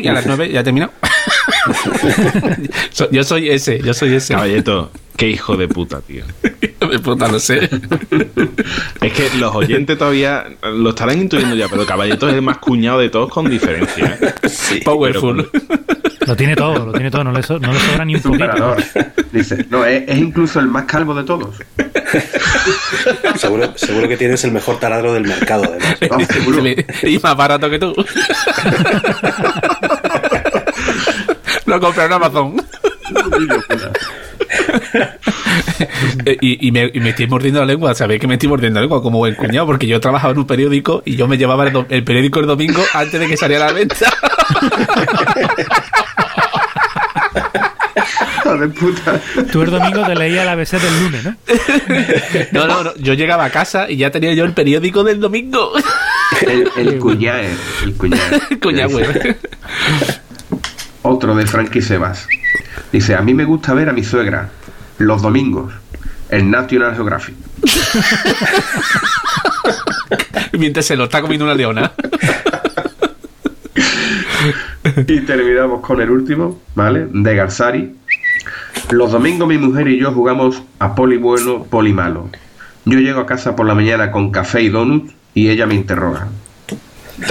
[0.00, 0.92] Y a las nueve ya he terminado.
[3.12, 4.34] Yo soy ese, yo soy ese.
[4.34, 6.24] Caballeto, qué hijo de puta, tío.
[6.96, 7.68] De puta, lo sé.
[9.00, 12.98] Es que los oyentes todavía lo estarán intuyendo ya, pero Caballeto es el más cuñado
[13.00, 14.18] de todos con diferencia.
[14.20, 14.80] ¿eh?
[14.84, 15.50] Powerful.
[16.24, 17.24] Lo tiene todo, lo tiene todo.
[17.24, 18.76] No le, so- no le sobra ni un poquito.
[19.32, 21.56] Dice, no, es, es incluso el más calvo de todos.
[23.36, 25.96] Seguro, seguro que tienes el mejor taladro del mercado, además.
[27.02, 27.92] No, y más barato que tú.
[31.66, 32.56] Lo compré en Amazon.
[36.24, 38.78] Eh, y, y me, y me estoy mordiendo la lengua, ¿sabéis que me estoy mordiendo
[38.78, 39.66] la lengua como buen cuñado?
[39.66, 43.20] Porque yo trabajaba en un periódico y yo me llevaba el, periódico el domingo antes
[43.20, 43.96] de que saliera a la venta.
[48.38, 49.20] Hijo de puta.
[49.50, 51.36] Tú el domingo te leías la ABC del lunes, ¿no?
[52.52, 52.94] No, no, no.
[52.96, 55.72] Yo llegaba a casa y ya tenía yo el periódico del domingo.
[56.46, 57.50] El, el cuñae.
[57.84, 59.36] El cuñae.
[61.02, 62.26] Otro de Frankie Sebas.
[62.92, 64.50] Dice, a mí me gusta ver a mi suegra
[64.98, 65.72] los domingos
[66.28, 67.34] en National Geographic.
[70.52, 71.92] Mientras se lo está comiendo una leona.
[75.06, 77.06] Y terminamos con el último, ¿vale?
[77.10, 77.94] De Garzari.
[78.90, 82.28] Los domingos mi mujer y yo jugamos a poli bueno, poli malo.
[82.84, 86.28] Yo llego a casa por la mañana con café y donuts y ella me interroga.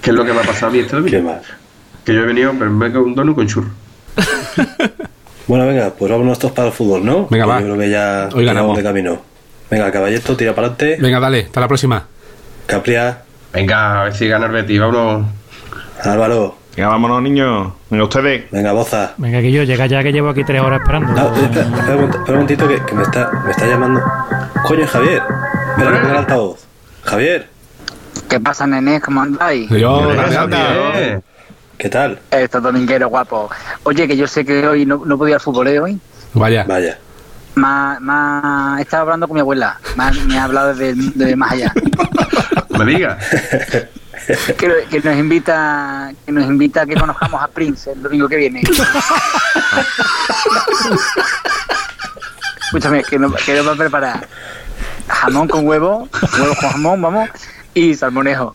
[0.00, 1.40] ¿Qué es lo que me ha pasado a mí este domingo?
[2.06, 2.12] ¿Qué?
[2.12, 3.68] Que yo he venido, pero me con un donut con churro.
[5.48, 7.28] Bueno, venga, pues vámonos todos para el fútbol, ¿no?
[7.30, 7.60] Venga, va.
[7.60, 8.76] Yo creo que ya Hoy ganamos.
[8.76, 9.20] de camino.
[9.70, 11.00] Venga, caballito, tira para adelante.
[11.00, 12.04] Venga, dale, hasta la próxima.
[12.66, 13.18] Capria,
[13.52, 15.24] Venga, a ver si gana el Betis, vámonos.
[16.02, 17.72] Álvaro, Venga, vámonos, niños.
[17.88, 18.50] Venga, ustedes.
[18.50, 19.14] venga, Boza.
[19.18, 21.12] Venga, que yo llega ya que llevo aquí tres horas esperando.
[21.16, 21.96] Ah, espera, espera, espera
[22.26, 24.02] un momentito que, que me, está, me está llamando.
[24.64, 25.22] Coño, Javier.
[25.76, 26.66] Espera, que ponga el altavoz.
[27.04, 27.48] Javier,
[28.28, 29.00] ¿Qué pasa, nenes?
[29.00, 29.70] ¿Cómo andáis?
[29.70, 30.10] Yo.
[30.12, 31.20] Eh,
[31.78, 32.18] ¿qué tal?
[32.30, 33.50] Estos domingueros guapos.
[33.84, 35.98] Oye, que yo sé que hoy no, no podía ir al fútbol ¿eh, hoy.
[36.34, 36.64] Vaya.
[36.66, 36.98] Vaya.
[37.54, 39.78] Ma, ma- estaba hablando con mi abuela.
[39.96, 41.72] Ma- me ha hablado desde, desde más allá.
[42.70, 43.24] no me digas.
[44.58, 48.34] Que, que nos invita que nos invita a que conozcamos a Prince el domingo que
[48.36, 48.60] viene.
[52.64, 54.26] Escúchame, que nos, que nos va a preparar
[55.08, 56.08] jamón con huevo,
[56.40, 57.28] huevos con jamón, vamos,
[57.74, 58.52] y salmonejo.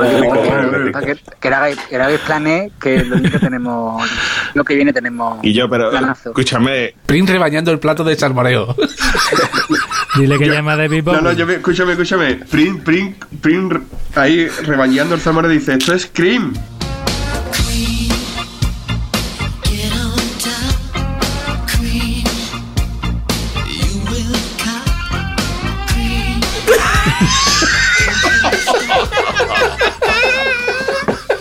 [0.00, 4.10] Para que, que- que- que hagáis, que hagáis planes, que el domingo tenemos,
[4.54, 6.30] lo que viene tenemos Y yo, pero planazo.
[6.30, 8.74] escúchame, Prince rebañando el plato de salmoreo.
[10.16, 12.36] Dile que llama a David No, no, yo me, escúchame, escúchame.
[12.50, 13.68] Prim, prim, prim,
[14.14, 16.54] ahí rebañando el salmón dice, esto es cream.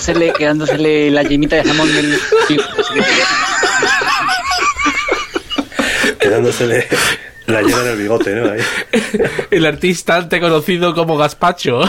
[0.06, 2.20] Quedándosele, quedándosele la yemita de jamón y el...
[6.20, 6.88] Quedándosele
[7.48, 8.52] la llena en el bigote, ¿no?
[8.52, 8.62] Ahí.
[9.50, 11.82] El artista antes conocido como Gaspacho.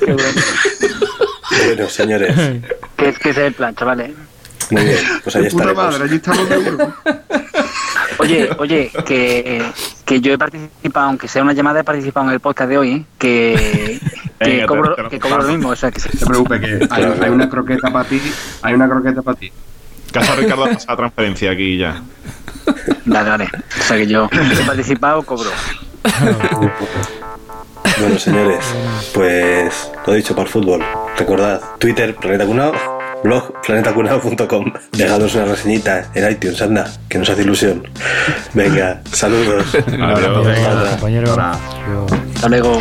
[0.00, 0.40] Qué bueno.
[1.66, 2.34] Bueno, señores.
[2.96, 4.12] Que, que ese es el plan, chavales.
[4.70, 5.84] Muy bien, pues ahí Puta estaremos.
[5.92, 6.94] madre, allí estamos de grupo.
[8.18, 9.62] Oye, oye, que,
[10.04, 12.92] que yo he participado, aunque sea una llamada, he participado en el podcast de hoy,
[12.92, 13.04] ¿eh?
[13.18, 14.00] que,
[14.38, 15.68] que, Venga, cobro, te lo que cobro lo mismo.
[15.70, 18.20] O sea, que No te preocupes, que hay, hay una croqueta para ti.
[18.62, 19.52] Hay una croqueta para ti.
[20.12, 22.02] Casa Ricardo ha pasado transferencia aquí ya.
[23.04, 23.44] Dale, dale.
[23.78, 25.50] O sea, que yo he participado, cobro.
[28.00, 28.64] Bueno, señores,
[29.12, 30.84] pues lo dicho para el fútbol.
[31.16, 32.72] Recordad, Twitter, Planeta Cunao,
[33.22, 34.72] blog planetacunao.com.
[34.92, 37.86] Dejadnos una reseñita en iTunes, anda, que nos hace ilusión.
[38.54, 39.64] Venga, saludos.
[39.86, 40.90] Adiós.
[40.90, 41.36] Compañero.
[42.34, 42.78] Hasta luego.